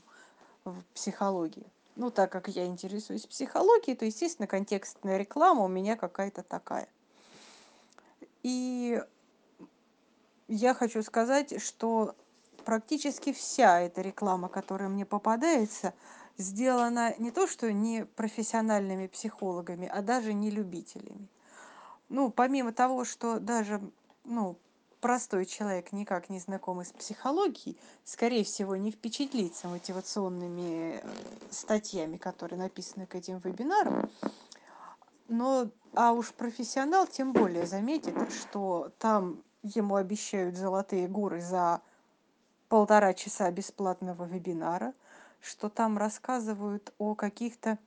в 0.63 0.81
психологии. 0.93 1.67
Ну, 1.97 2.11
так 2.11 2.31
как 2.31 2.47
я 2.47 2.65
интересуюсь 2.65 3.25
психологией, 3.25 3.97
то, 3.97 4.05
естественно, 4.05 4.47
контекстная 4.47 5.17
реклама 5.17 5.65
у 5.65 5.67
меня 5.67 5.97
какая-то 5.97 6.43
такая. 6.43 6.87
И 8.43 9.01
я 10.47 10.73
хочу 10.73 11.01
сказать, 11.01 11.61
что 11.61 12.15
практически 12.65 13.33
вся 13.33 13.81
эта 13.81 14.01
реклама, 14.01 14.49
которая 14.49 14.89
мне 14.89 15.05
попадается, 15.05 15.93
сделана 16.37 17.15
не 17.17 17.31
то 17.31 17.47
что 17.47 17.71
не 17.71 18.05
профессиональными 18.05 19.07
психологами, 19.07 19.87
а 19.87 20.01
даже 20.01 20.33
не 20.33 20.49
любителями. 20.49 21.27
Ну, 22.09 22.29
помимо 22.29 22.73
того, 22.73 23.05
что 23.05 23.39
даже 23.39 23.81
ну, 24.23 24.57
простой 24.99 25.45
человек, 25.45 25.91
никак 25.91 26.29
не 26.29 26.39
знакомый 26.39 26.85
с 26.85 26.91
психологией, 26.91 27.77
скорее 28.05 28.43
всего, 28.43 28.75
не 28.75 28.91
впечатлится 28.91 29.67
мотивационными 29.67 31.01
э, 31.01 31.09
статьями, 31.51 32.17
которые 32.17 32.59
написаны 32.59 33.05
к 33.05 33.15
этим 33.15 33.39
вебинарам, 33.39 34.09
но, 35.27 35.69
а 35.93 36.13
уж 36.13 36.33
профессионал 36.33 37.07
тем 37.07 37.33
более 37.33 37.65
заметит, 37.65 38.15
что 38.31 38.91
там 38.99 39.41
ему 39.63 39.95
обещают 39.95 40.55
золотые 40.55 41.07
горы 41.07 41.41
за 41.41 41.81
полтора 42.69 43.13
часа 43.13 43.49
бесплатного 43.51 44.25
вебинара, 44.25 44.93
что 45.41 45.69
там 45.69 45.97
рассказывают 45.97 46.93
о 46.97 47.15
каких-то 47.15 47.77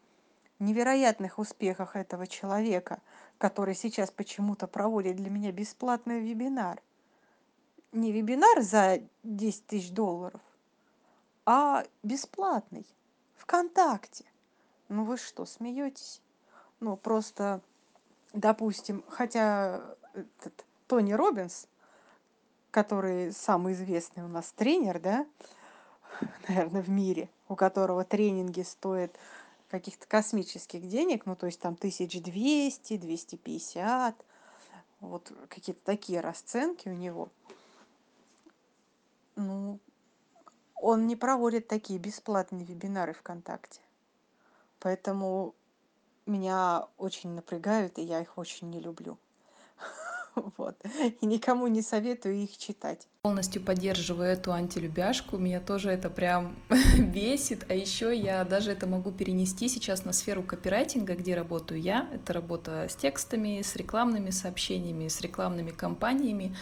невероятных 0.59 1.38
успехах 1.38 1.96
этого 1.96 2.27
человека, 2.27 3.01
который 3.38 3.75
сейчас 3.75 4.11
почему-то 4.11 4.66
проводит 4.66 5.16
для 5.16 5.31
меня 5.31 5.53
бесплатный 5.53 6.20
вебинар. 6.20 6.81
Не 7.92 8.12
вебинар 8.12 8.62
за 8.62 9.01
10 9.22 9.66
тысяч 9.66 9.90
долларов, 9.90 10.40
а 11.44 11.85
бесплатный, 12.03 12.87
ВКонтакте. 13.37 14.25
Ну 14.88 15.05
вы 15.05 15.16
что, 15.16 15.44
смеетесь? 15.46 16.20
Ну 16.81 16.97
просто 16.97 17.61
допустим 18.33 19.05
хотя 19.09 19.83
этот 20.15 20.65
тони 20.87 21.12
робинс 21.12 21.69
который 22.71 23.33
самый 23.33 23.73
известный 23.73 24.25
у 24.25 24.29
нас 24.29 24.53
тренер 24.53 25.01
да 25.01 25.27
наверное 26.49 26.83
в 26.83 26.89
мире 26.89 27.29
у 27.49 27.57
которого 27.57 28.05
тренинги 28.05 28.62
стоят 28.62 29.17
каких-то 29.69 30.07
космических 30.07 30.89
денег 30.89 31.27
ну 31.27 31.37
то 31.37 31.47
есть 31.47 31.61
там 31.61 31.77
тысяч 31.77 32.21
двести 32.23 32.97
двести 32.97 33.37
пятьдесят 33.37 34.15
вот 35.01 35.33
какие-то 35.49 35.81
такие 35.85 36.21
расценки 36.21 36.89
у 36.89 36.95
него 36.95 37.29
ну 39.35 39.79
он 40.77 41.07
не 41.07 41.17
проводит 41.17 41.69
такие 41.69 41.99
бесплатные 41.99 42.65
вебинары 42.65 43.12
ВКонтакте. 43.15 43.81
Поэтому 44.79 45.55
меня 46.27 46.87
очень 46.97 47.31
напрягают, 47.31 47.99
и 47.99 48.03
я 48.03 48.21
их 48.21 48.39
очень 48.39 48.71
не 48.71 48.81
люблю. 48.81 49.19
Вот. 50.59 50.77
И 51.23 51.25
никому 51.25 51.67
не 51.67 51.81
советую 51.81 52.37
их 52.37 52.59
читать. 52.59 53.09
Полностью 53.23 53.62
поддерживаю 53.62 54.29
эту 54.29 54.53
антилюбяшку. 54.53 55.39
Меня 55.39 55.61
тоже 55.61 55.91
это 55.91 56.11
прям 56.11 56.55
бесит. 56.99 57.65
А 57.71 57.75
еще 57.75 58.15
я 58.15 58.45
даже 58.45 58.73
это 58.73 58.87
могу 58.87 59.12
перенести 59.12 59.69
сейчас 59.69 60.05
на 60.05 60.12
сферу 60.12 60.43
копирайтинга, 60.43 61.15
где 61.15 61.35
работаю 61.35 61.81
я. 61.81 62.07
Это 62.12 62.35
работа 62.35 62.87
с 62.87 62.95
текстами, 62.97 63.62
с 63.62 63.77
рекламными 63.77 64.29
сообщениями, 64.29 65.09
с 65.09 65.23
рекламными 65.23 65.71
кампаниями. 65.71 66.55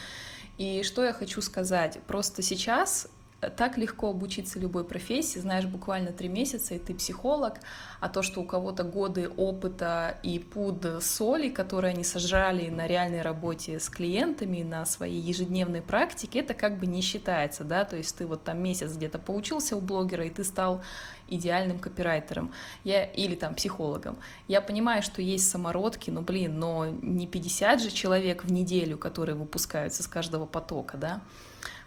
И 0.57 0.85
что 0.85 1.05
я 1.05 1.12
хочу 1.12 1.40
сказать? 1.40 1.98
Просто 2.07 2.42
сейчас 2.42 3.09
так 3.50 3.78
легко 3.78 4.11
обучиться 4.11 4.59
любой 4.59 4.85
профессии, 4.85 5.38
знаешь 5.38 5.66
буквально 5.66 6.12
три 6.12 6.28
месяца, 6.28 6.74
и 6.74 6.78
ты 6.78 6.94
психолог, 6.94 7.54
а 8.00 8.09
то, 8.09 8.22
что 8.22 8.40
у 8.40 8.44
кого-то 8.44 8.85
годы 8.85 9.28
опыта 9.28 10.18
и 10.22 10.38
пуд 10.38 10.85
соли, 11.00 11.48
которые 11.48 11.92
они 11.94 12.04
сожрали 12.04 12.68
на 12.68 12.87
реальной 12.87 13.22
работе 13.22 13.78
с 13.78 13.88
клиентами, 13.88 14.62
на 14.62 14.85
своей 14.87 15.20
ежедневной 15.20 15.83
практике, 15.83 16.40
это 16.40 16.54
как 16.54 16.78
бы 16.78 16.87
не 16.87 17.00
считается, 17.00 17.64
да, 17.64 17.85
то 17.85 17.96
есть 17.96 18.16
ты 18.16 18.26
вот 18.26 18.44
там 18.44 18.62
месяц 18.62 18.92
где-то 18.92 19.18
поучился 19.18 19.76
у 19.76 19.80
блогера, 19.80 20.24
и 20.24 20.30
ты 20.30 20.44
стал 20.44 20.83
идеальным 21.28 21.78
копирайтером 21.78 22.52
я, 22.85 23.04
или 23.04 23.35
там 23.35 23.54
психологом. 23.54 24.16
Я 24.48 24.61
понимаю, 24.61 25.02
что 25.02 25.22
есть 25.22 25.48
самородки, 25.50 26.11
но, 26.11 26.22
блин, 26.22 26.59
но 26.59 26.87
не 26.87 27.26
50 27.26 27.80
же 27.80 27.90
человек 27.90 28.44
в 28.44 28.52
неделю, 28.52 28.98
которые 28.98 29.37
выпускаются 29.37 30.02
с 30.02 30.07
каждого 30.07 30.46
потока, 30.46 30.96
да, 30.96 31.22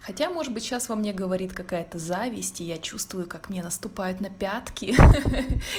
Хотя, 0.01 0.29
может 0.29 0.53
быть, 0.53 0.63
сейчас 0.63 0.89
во 0.89 0.95
мне 0.95 1.11
говорит 1.11 1.53
какая-то 1.53 1.99
зависть, 1.99 2.61
и 2.61 2.63
я 2.63 2.77
чувствую, 2.77 3.27
как 3.27 3.49
мне 3.49 3.61
наступают 3.61 4.21
на 4.21 4.29
пятки, 4.29 4.95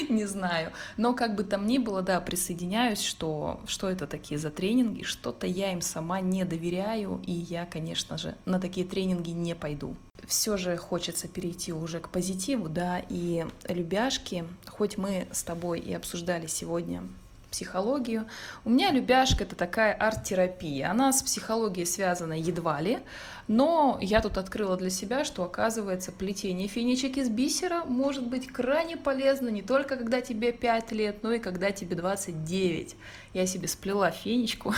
не 0.12 0.26
знаю. 0.26 0.72
Но 0.96 1.14
как 1.14 1.34
бы 1.34 1.44
там 1.44 1.66
ни 1.66 1.78
было, 1.78 2.02
да, 2.02 2.20
присоединяюсь, 2.20 3.00
что, 3.00 3.60
что 3.66 3.88
это 3.88 4.06
такие 4.06 4.38
за 4.38 4.50
тренинги, 4.50 5.02
что-то 5.02 5.46
я 5.46 5.72
им 5.72 5.80
сама 5.80 6.20
не 6.20 6.44
доверяю, 6.44 7.22
и 7.26 7.32
я, 7.32 7.64
конечно 7.64 8.18
же, 8.18 8.34
на 8.44 8.60
такие 8.60 8.86
тренинги 8.86 9.30
не 9.30 9.54
пойду. 9.54 9.96
Все 10.26 10.56
же 10.56 10.76
хочется 10.76 11.28
перейти 11.28 11.72
уже 11.72 12.00
к 12.00 12.10
позитиву, 12.10 12.68
да, 12.68 13.02
и 13.08 13.46
любяшки, 13.68 14.44
хоть 14.66 14.98
мы 14.98 15.26
с 15.32 15.42
тобой 15.42 15.80
и 15.80 15.94
обсуждали 15.94 16.46
сегодня 16.46 17.04
психологию. 17.50 18.26
У 18.64 18.70
меня 18.70 18.90
любяшка 18.90 19.44
это 19.44 19.56
такая 19.56 19.92
арт-терапия. 19.92 20.90
Она 20.90 21.12
с 21.12 21.22
психологией 21.22 21.86
связана 21.86 22.32
едва 22.32 22.80
ли, 22.80 22.98
но 23.46 23.98
я 24.00 24.20
тут 24.20 24.38
открыла 24.38 24.76
для 24.76 24.90
себя, 24.90 25.24
что 25.24 25.42
оказывается 25.42 26.12
плетение 26.12 26.68
финичек 26.68 27.16
из 27.16 27.28
бисера 27.28 27.84
может 27.84 28.26
быть 28.26 28.46
крайне 28.48 28.96
полезно 28.96 29.48
не 29.48 29.62
только 29.62 29.96
когда 29.96 30.20
тебе 30.20 30.52
5 30.52 30.92
лет, 30.92 31.22
но 31.22 31.32
и 31.32 31.38
когда 31.38 31.70
тебе 31.70 31.96
29. 31.96 32.96
Я 33.34 33.46
себе 33.46 33.68
сплела 33.68 34.10
фенечку, 34.10 34.74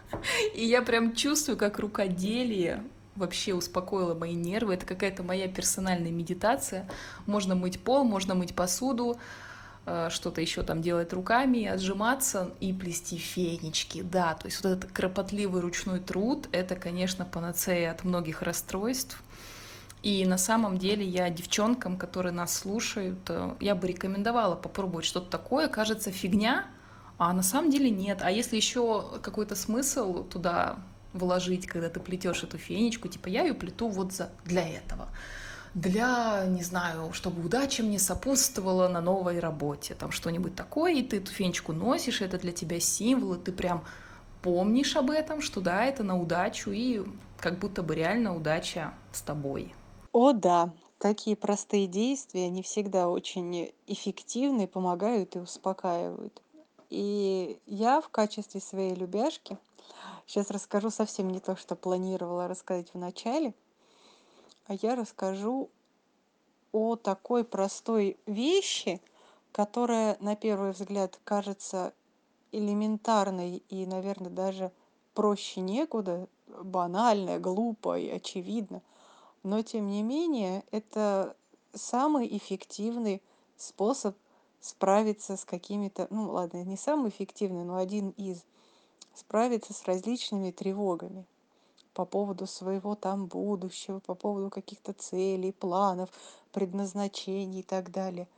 и 0.54 0.64
я 0.64 0.82
прям 0.82 1.14
чувствую, 1.14 1.56
как 1.56 1.78
рукоделие 1.78 2.82
вообще 3.16 3.54
успокоило 3.54 4.14
мои 4.14 4.34
нервы. 4.34 4.74
Это 4.74 4.86
какая-то 4.86 5.22
моя 5.22 5.48
персональная 5.48 6.10
медитация. 6.10 6.88
Можно 7.26 7.54
мыть 7.54 7.80
пол, 7.80 8.04
можно 8.04 8.34
мыть 8.34 8.54
посуду, 8.54 9.18
что-то 10.10 10.40
еще 10.40 10.62
там 10.62 10.82
делать 10.82 11.12
руками, 11.12 11.66
отжиматься 11.66 12.50
и 12.60 12.72
плести 12.72 13.16
фенечки. 13.16 14.02
Да, 14.02 14.34
то 14.34 14.46
есть 14.46 14.62
вот 14.62 14.70
этот 14.70 14.92
кропотливый 14.92 15.60
ручной 15.60 16.00
труд, 16.00 16.48
это, 16.52 16.76
конечно, 16.76 17.24
панацея 17.24 17.92
от 17.92 18.04
многих 18.04 18.42
расстройств. 18.42 19.22
И 20.02 20.24
на 20.24 20.38
самом 20.38 20.78
деле 20.78 21.04
я 21.04 21.28
девчонкам, 21.28 21.98
которые 21.98 22.32
нас 22.32 22.56
слушают, 22.56 23.18
э, 23.28 23.54
я 23.60 23.74
бы 23.74 23.86
рекомендовала 23.86 24.56
попробовать 24.56 25.04
что-то 25.04 25.30
такое. 25.30 25.68
Кажется, 25.68 26.10
фигня, 26.10 26.66
а 27.18 27.32
на 27.34 27.42
самом 27.42 27.70
деле 27.70 27.90
нет. 27.90 28.20
А 28.22 28.30
если 28.30 28.56
еще 28.56 29.20
какой-то 29.20 29.54
смысл 29.54 30.24
туда 30.24 30.78
вложить, 31.12 31.66
когда 31.66 31.90
ты 31.90 32.00
плетешь 32.00 32.42
эту 32.42 32.56
фенечку, 32.56 33.08
типа 33.08 33.28
я 33.28 33.42
ее 33.42 33.52
плету 33.52 33.88
вот 33.88 34.12
за, 34.12 34.30
для 34.44 34.66
этого, 34.66 35.08
для, 35.74 36.44
не 36.46 36.62
знаю, 36.62 37.12
чтобы 37.12 37.44
удача 37.44 37.82
мне 37.82 37.98
сопутствовала 37.98 38.88
на 38.88 39.00
новой 39.00 39.38
работе, 39.38 39.94
там 39.94 40.10
что-нибудь 40.10 40.54
такое, 40.54 40.94
и 40.94 41.02
ты 41.02 41.18
эту 41.18 41.30
фенечку 41.30 41.72
носишь, 41.72 42.22
это 42.22 42.38
для 42.38 42.52
тебя 42.52 42.80
символ, 42.80 43.34
и 43.34 43.38
ты 43.38 43.52
прям 43.52 43.84
помнишь 44.42 44.96
об 44.96 45.10
этом, 45.10 45.40
что 45.40 45.60
да, 45.60 45.84
это 45.84 46.02
на 46.02 46.18
удачу, 46.18 46.70
и 46.70 47.02
как 47.38 47.58
будто 47.58 47.82
бы 47.82 47.94
реально 47.94 48.34
удача 48.34 48.94
с 49.12 49.22
тобой. 49.22 49.74
О 50.12 50.32
да, 50.32 50.72
такие 50.98 51.36
простые 51.36 51.86
действия, 51.86 52.46
они 52.46 52.62
всегда 52.62 53.08
очень 53.08 53.72
эффективны, 53.86 54.66
помогают 54.66 55.36
и 55.36 55.38
успокаивают. 55.38 56.42
И 56.88 57.60
я 57.66 58.00
в 58.00 58.08
качестве 58.08 58.60
своей 58.60 58.94
любяшки 58.96 59.56
сейчас 60.26 60.50
расскажу 60.50 60.90
совсем 60.90 61.30
не 61.30 61.38
то, 61.38 61.54
что 61.54 61.76
планировала 61.76 62.48
рассказать 62.48 62.92
в 62.92 62.98
начале, 62.98 63.54
я 64.74 64.94
расскажу 64.94 65.70
о 66.72 66.96
такой 66.96 67.44
простой 67.44 68.16
вещи, 68.26 69.00
которая 69.52 70.16
на 70.20 70.36
первый 70.36 70.72
взгляд 70.72 71.18
кажется 71.24 71.92
элементарной 72.52 73.62
и, 73.68 73.86
наверное, 73.86 74.30
даже 74.30 74.72
проще 75.14 75.60
некуда, 75.60 76.28
банальная, 76.46 77.38
глупая 77.38 78.16
очевидно. 78.16 78.82
Но 79.42 79.62
тем 79.62 79.86
не 79.86 80.02
менее, 80.02 80.64
это 80.70 81.36
самый 81.74 82.26
эффективный 82.36 83.22
способ 83.56 84.16
справиться 84.60 85.36
с 85.36 85.44
какими-то, 85.44 86.06
ну 86.10 86.30
ладно, 86.30 86.62
не 86.64 86.76
самый 86.76 87.10
эффективный, 87.10 87.64
но 87.64 87.76
один 87.76 88.10
из, 88.10 88.44
справиться 89.14 89.72
с 89.72 89.84
различными 89.84 90.50
тревогами 90.50 91.26
по 91.94 92.04
поводу 92.04 92.46
своего 92.46 92.94
там 92.94 93.26
будущего, 93.26 94.00
по 94.00 94.14
поводу 94.14 94.50
каких-то 94.50 94.92
целей, 94.92 95.52
планов, 95.52 96.10
предназначений 96.52 97.60
и 97.60 97.64
так 97.64 97.90
далее. 97.90 98.28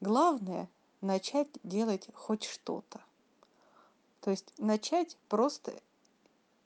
Главное— 0.00 0.68
начать 1.00 1.48
делать 1.62 2.08
хоть 2.14 2.44
что-то. 2.44 3.00
То 4.20 4.30
есть 4.30 4.52
начать 4.58 5.16
просто 5.28 5.74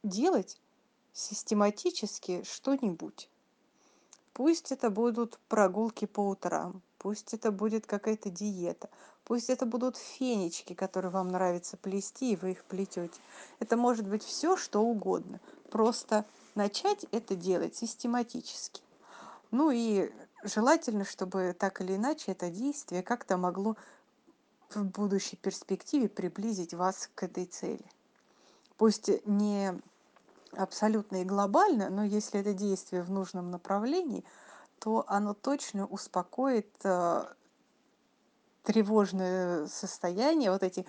делать 0.03 0.59
систематически 1.13 2.45
что-нибудь. 2.45 3.29
Пусть 4.33 4.71
это 4.71 4.91
будут 4.91 5.39
прогулки 5.49 6.05
по 6.05 6.21
утрам, 6.21 6.81
пусть 6.99 7.35
это 7.35 7.51
будет 7.51 7.87
какая-то 7.87 8.31
диета, 8.31 8.89
пусть 9.25 9.51
это 9.51 9.67
будут 9.67 9.97
фенечки, 9.97 10.75
которые 10.75 11.11
вам 11.11 11.29
нравится 11.29 11.77
плести, 11.77 12.33
и 12.33 12.37
вы 12.37 12.53
их 12.53 12.65
плетете. 12.65 13.21
Это 13.59 13.77
может 13.77 14.07
быть 14.07 14.23
все, 14.23 14.57
что 14.57 14.81
угодно. 14.81 15.41
Просто 15.71 16.25
начать 16.55 17.05
это 17.13 17.35
делать 17.35 17.77
систематически. 17.77 18.83
Ну 19.51 19.71
и 19.71 20.11
желательно, 20.43 21.05
чтобы 21.05 21.55
так 21.59 21.81
или 21.81 21.97
иначе 21.97 22.33
это 22.33 22.51
действие 22.51 23.03
как-то 23.03 23.37
могло 23.37 23.77
в 24.71 24.85
будущей 24.85 25.37
перспективе 25.37 26.09
приблизить 26.09 26.75
вас 26.75 27.11
к 27.15 27.23
этой 27.23 27.47
цели. 27.47 27.85
Пусть 28.77 29.11
не 29.27 29.81
абсолютно 30.53 31.23
и 31.23 31.25
глобально, 31.25 31.91
но 31.91 32.05
если 32.05 32.41
это 32.41 32.53
действие 32.53 33.03
в 33.03 33.11
нужном 33.11 33.51
направлении, 33.51 34.25
то 34.79 35.05
оно 35.09 35.35
точно 35.35 35.87
успокоит 35.87 36.71
э, 36.85 37.25
тревожное 38.63 39.67
состояние, 39.67 40.51
вот 40.51 40.63
эти 40.63 40.87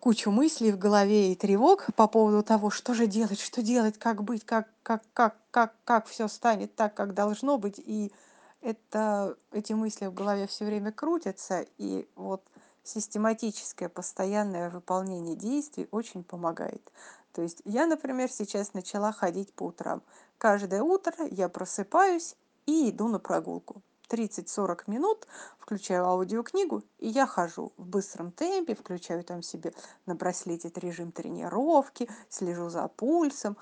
кучу 0.00 0.30
мыслей 0.30 0.72
в 0.72 0.78
голове 0.78 1.32
и 1.32 1.34
тревог 1.34 1.86
по 1.94 2.06
поводу 2.06 2.42
того, 2.42 2.70
что 2.70 2.92
же 2.92 3.06
делать, 3.06 3.40
что 3.40 3.62
делать, 3.62 3.98
как 3.98 4.22
быть, 4.22 4.44
как, 4.44 4.68
как, 4.82 5.02
как, 5.14 5.36
как, 5.50 5.74
как 5.84 6.06
все 6.06 6.28
станет 6.28 6.74
так, 6.74 6.94
как 6.94 7.14
должно 7.14 7.56
быть. 7.56 7.78
И 7.78 8.12
это, 8.60 9.36
эти 9.52 9.72
мысли 9.72 10.06
в 10.06 10.14
голове 10.14 10.46
все 10.46 10.66
время 10.66 10.92
крутятся, 10.92 11.64
и 11.78 12.06
вот 12.16 12.42
систематическое 12.84 13.88
постоянное 13.88 14.70
выполнение 14.70 15.36
действий 15.36 15.88
очень 15.90 16.22
помогает. 16.22 16.92
То 17.32 17.42
есть 17.42 17.62
я, 17.64 17.86
например, 17.86 18.30
сейчас 18.30 18.74
начала 18.74 19.12
ходить 19.12 19.52
по 19.52 19.64
утрам. 19.64 20.02
Каждое 20.38 20.82
утро 20.82 21.14
я 21.30 21.48
просыпаюсь 21.48 22.36
и 22.66 22.90
иду 22.90 23.08
на 23.08 23.18
прогулку. 23.18 23.82
30-40 24.08 24.84
минут, 24.86 25.26
включаю 25.58 26.06
аудиокнигу, 26.06 26.82
и 26.98 27.08
я 27.08 27.26
хожу 27.26 27.72
в 27.76 27.86
быстром 27.86 28.30
темпе, 28.30 28.74
включаю 28.74 29.24
там 29.24 29.42
себе 29.42 29.72
на 30.06 30.14
браслете 30.14 30.72
режим 30.76 31.12
тренировки, 31.12 32.08
слежу 32.28 32.68
за 32.68 32.88
пульсом. 32.88 33.56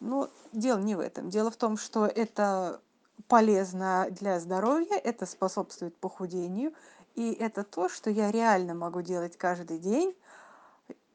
Но 0.00 0.30
дело 0.52 0.78
не 0.78 0.94
в 0.94 1.00
этом. 1.00 1.30
Дело 1.30 1.50
в 1.50 1.56
том, 1.56 1.76
что 1.76 2.06
это 2.06 2.80
полезно 3.28 4.06
для 4.10 4.38
здоровья, 4.40 4.96
это 4.96 5.26
способствует 5.26 5.96
похудению, 5.96 6.74
и 7.14 7.32
это 7.32 7.64
то, 7.64 7.88
что 7.88 8.10
я 8.10 8.30
реально 8.30 8.74
могу 8.74 9.00
делать 9.00 9.36
каждый 9.36 9.78
день 9.78 10.14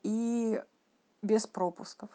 и 0.04 0.62
без 1.22 1.46
пропусков. 1.46 2.10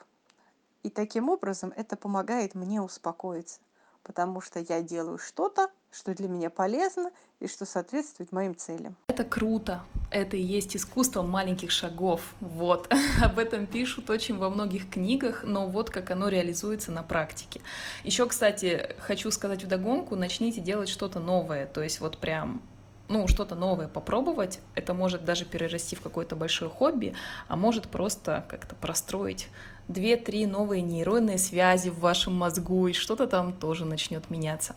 И 0.82 0.90
таким 0.90 1.28
образом 1.28 1.72
это 1.76 1.96
помогает 1.96 2.54
мне 2.54 2.82
успокоиться, 2.82 3.60
потому 4.02 4.40
что 4.40 4.60
я 4.60 4.82
делаю 4.82 5.18
что-то, 5.18 5.70
что 5.92 6.14
для 6.14 6.28
меня 6.28 6.50
полезно 6.50 7.10
и 7.40 7.48
что 7.48 7.64
соответствует 7.64 8.32
моим 8.32 8.56
целям. 8.56 8.96
Это 9.08 9.24
круто. 9.24 9.82
Это 10.10 10.36
и 10.36 10.42
есть 10.42 10.76
искусство 10.76 11.22
маленьких 11.22 11.70
шагов. 11.70 12.34
Вот. 12.40 12.92
Об 13.22 13.38
этом 13.38 13.66
пишут 13.66 14.10
очень 14.10 14.36
во 14.36 14.50
многих 14.50 14.90
книгах, 14.90 15.42
но 15.44 15.66
вот 15.66 15.90
как 15.90 16.10
оно 16.10 16.28
реализуется 16.28 16.92
на 16.92 17.02
практике. 17.02 17.60
Еще, 18.04 18.26
кстати, 18.26 18.94
хочу 18.98 19.30
сказать 19.30 19.64
вдогонку, 19.64 20.16
начните 20.16 20.60
делать 20.60 20.88
что-то 20.88 21.20
новое. 21.20 21.66
То 21.66 21.82
есть 21.82 22.00
вот 22.00 22.18
прям 22.18 22.62
ну, 23.08 23.28
что-то 23.28 23.54
новое 23.54 23.88
попробовать. 23.88 24.60
Это 24.74 24.94
может 24.94 25.24
даже 25.24 25.44
перерасти 25.44 25.96
в 25.96 26.00
какое-то 26.00 26.36
большое 26.36 26.70
хобби, 26.70 27.14
а 27.48 27.56
может 27.56 27.88
просто 27.88 28.44
как-то 28.48 28.74
простроить 28.74 29.48
две-три 29.88 30.46
новые 30.46 30.82
нейронные 30.82 31.38
связи 31.38 31.90
в 31.90 32.00
вашем 32.00 32.34
мозгу, 32.34 32.88
и 32.88 32.92
что-то 32.92 33.26
там 33.26 33.52
тоже 33.52 33.84
начнет 33.84 34.30
меняться. 34.30 34.74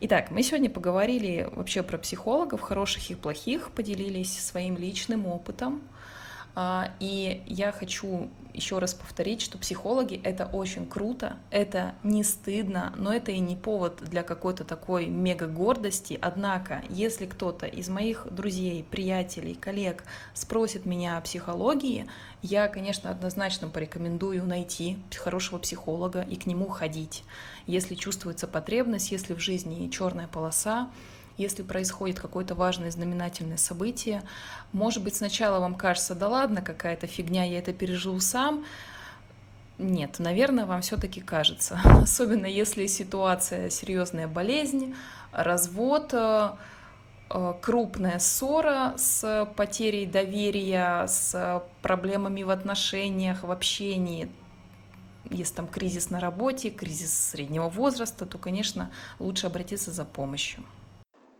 Итак, 0.00 0.30
мы 0.30 0.42
сегодня 0.42 0.70
поговорили 0.70 1.48
вообще 1.52 1.82
про 1.82 1.98
психологов, 1.98 2.60
хороших 2.60 3.10
и 3.10 3.14
плохих, 3.14 3.70
поделились 3.70 4.38
своим 4.38 4.76
личным 4.76 5.26
опытом. 5.26 5.82
А, 6.54 6.92
и 7.00 7.42
я 7.46 7.72
хочу 7.72 8.28
еще 8.58 8.78
раз 8.78 8.92
повторить, 8.92 9.40
что 9.40 9.56
психологи— 9.58 10.20
это 10.24 10.46
очень 10.46 10.86
круто, 10.86 11.36
это 11.50 11.94
не 12.02 12.24
стыдно, 12.24 12.92
но 12.96 13.12
это 13.12 13.30
и 13.30 13.38
не 13.38 13.56
повод 13.56 14.02
для 14.02 14.22
какой-то 14.22 14.64
такой 14.64 15.06
мега-гордости. 15.06 16.18
Однако, 16.20 16.82
если 16.88 17.26
кто-то 17.26 17.66
из 17.66 17.88
моих 17.88 18.26
друзей, 18.30 18.82
приятелей, 18.82 19.54
коллег 19.54 20.04
спросит 20.34 20.84
меня 20.84 21.16
о 21.16 21.20
психологии, 21.20 22.06
я, 22.42 22.68
конечно, 22.68 23.10
однозначно 23.10 23.68
порекомендую 23.68 24.44
найти 24.44 24.98
хорошего 25.16 25.58
психолога 25.58 26.22
и 26.22 26.36
к 26.36 26.46
нему 26.46 26.68
ходить. 26.68 27.24
Если 27.66 27.94
чувствуется 27.94 28.46
потребность, 28.46 29.12
если 29.12 29.34
в 29.34 29.40
жизни 29.40 29.88
черная 29.88 30.28
полоса, 30.28 30.90
если 31.38 31.62
происходит 31.62 32.18
какое-то 32.18 32.54
важное 32.54 32.90
знаменательное 32.90 33.56
событие, 33.56 34.22
может 34.72 35.02
быть, 35.02 35.14
сначала 35.16 35.60
вам 35.60 35.76
кажется, 35.76 36.14
да 36.14 36.28
ладно, 36.28 36.60
какая-то 36.60 37.06
фигня, 37.06 37.44
я 37.44 37.60
это 37.60 37.72
пережил 37.72 38.20
сам. 38.20 38.66
Нет, 39.78 40.18
наверное, 40.18 40.66
вам 40.66 40.82
все-таки 40.82 41.20
кажется. 41.20 41.80
Особенно 41.84 42.46
если 42.46 42.86
ситуация 42.86 43.70
серьезная 43.70 44.26
болезнь, 44.26 44.96
развод, 45.30 46.10
э, 46.12 46.50
э, 47.30 47.54
крупная 47.62 48.18
ссора 48.18 48.94
с 48.96 49.48
потерей 49.54 50.06
доверия, 50.06 51.06
с 51.06 51.62
проблемами 51.82 52.42
в 52.42 52.50
отношениях, 52.50 53.44
в 53.44 53.52
общении, 53.52 54.28
если 55.30 55.54
там 55.54 55.68
кризис 55.68 56.10
на 56.10 56.18
работе, 56.18 56.70
кризис 56.70 57.12
среднего 57.30 57.68
возраста, 57.68 58.26
то, 58.26 58.38
конечно, 58.38 58.90
лучше 59.20 59.46
обратиться 59.46 59.92
за 59.92 60.04
помощью. 60.04 60.64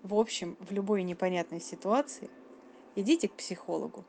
В 0.02 0.14
общем, 0.14 0.56
в 0.60 0.72
любой 0.72 1.02
непонятной 1.02 1.60
ситуации 1.60 2.30
идите 2.94 3.28
к 3.28 3.34
психологу. 3.34 4.04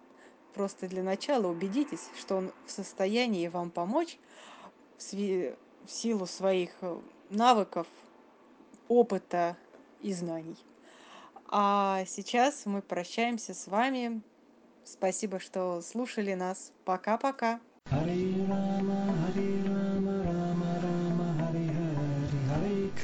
Просто 0.53 0.87
для 0.87 1.03
начала 1.03 1.47
убедитесь, 1.47 2.09
что 2.17 2.35
он 2.37 2.51
в 2.65 2.71
состоянии 2.71 3.47
вам 3.47 3.69
помочь 3.71 4.17
в, 4.97 5.01
сви- 5.01 5.57
в 5.85 5.91
силу 5.91 6.25
своих 6.25 6.71
э, 6.81 6.99
навыков, 7.29 7.87
опыта 8.87 9.57
и 10.01 10.13
знаний. 10.13 10.57
А 11.47 12.03
сейчас 12.05 12.65
мы 12.65 12.81
прощаемся 12.81 13.53
с 13.53 13.67
вами. 13.67 14.21
Спасибо, 14.83 15.39
что 15.39 15.81
слушали 15.81 16.33
нас. 16.33 16.71
Пока-пока. 16.85 17.59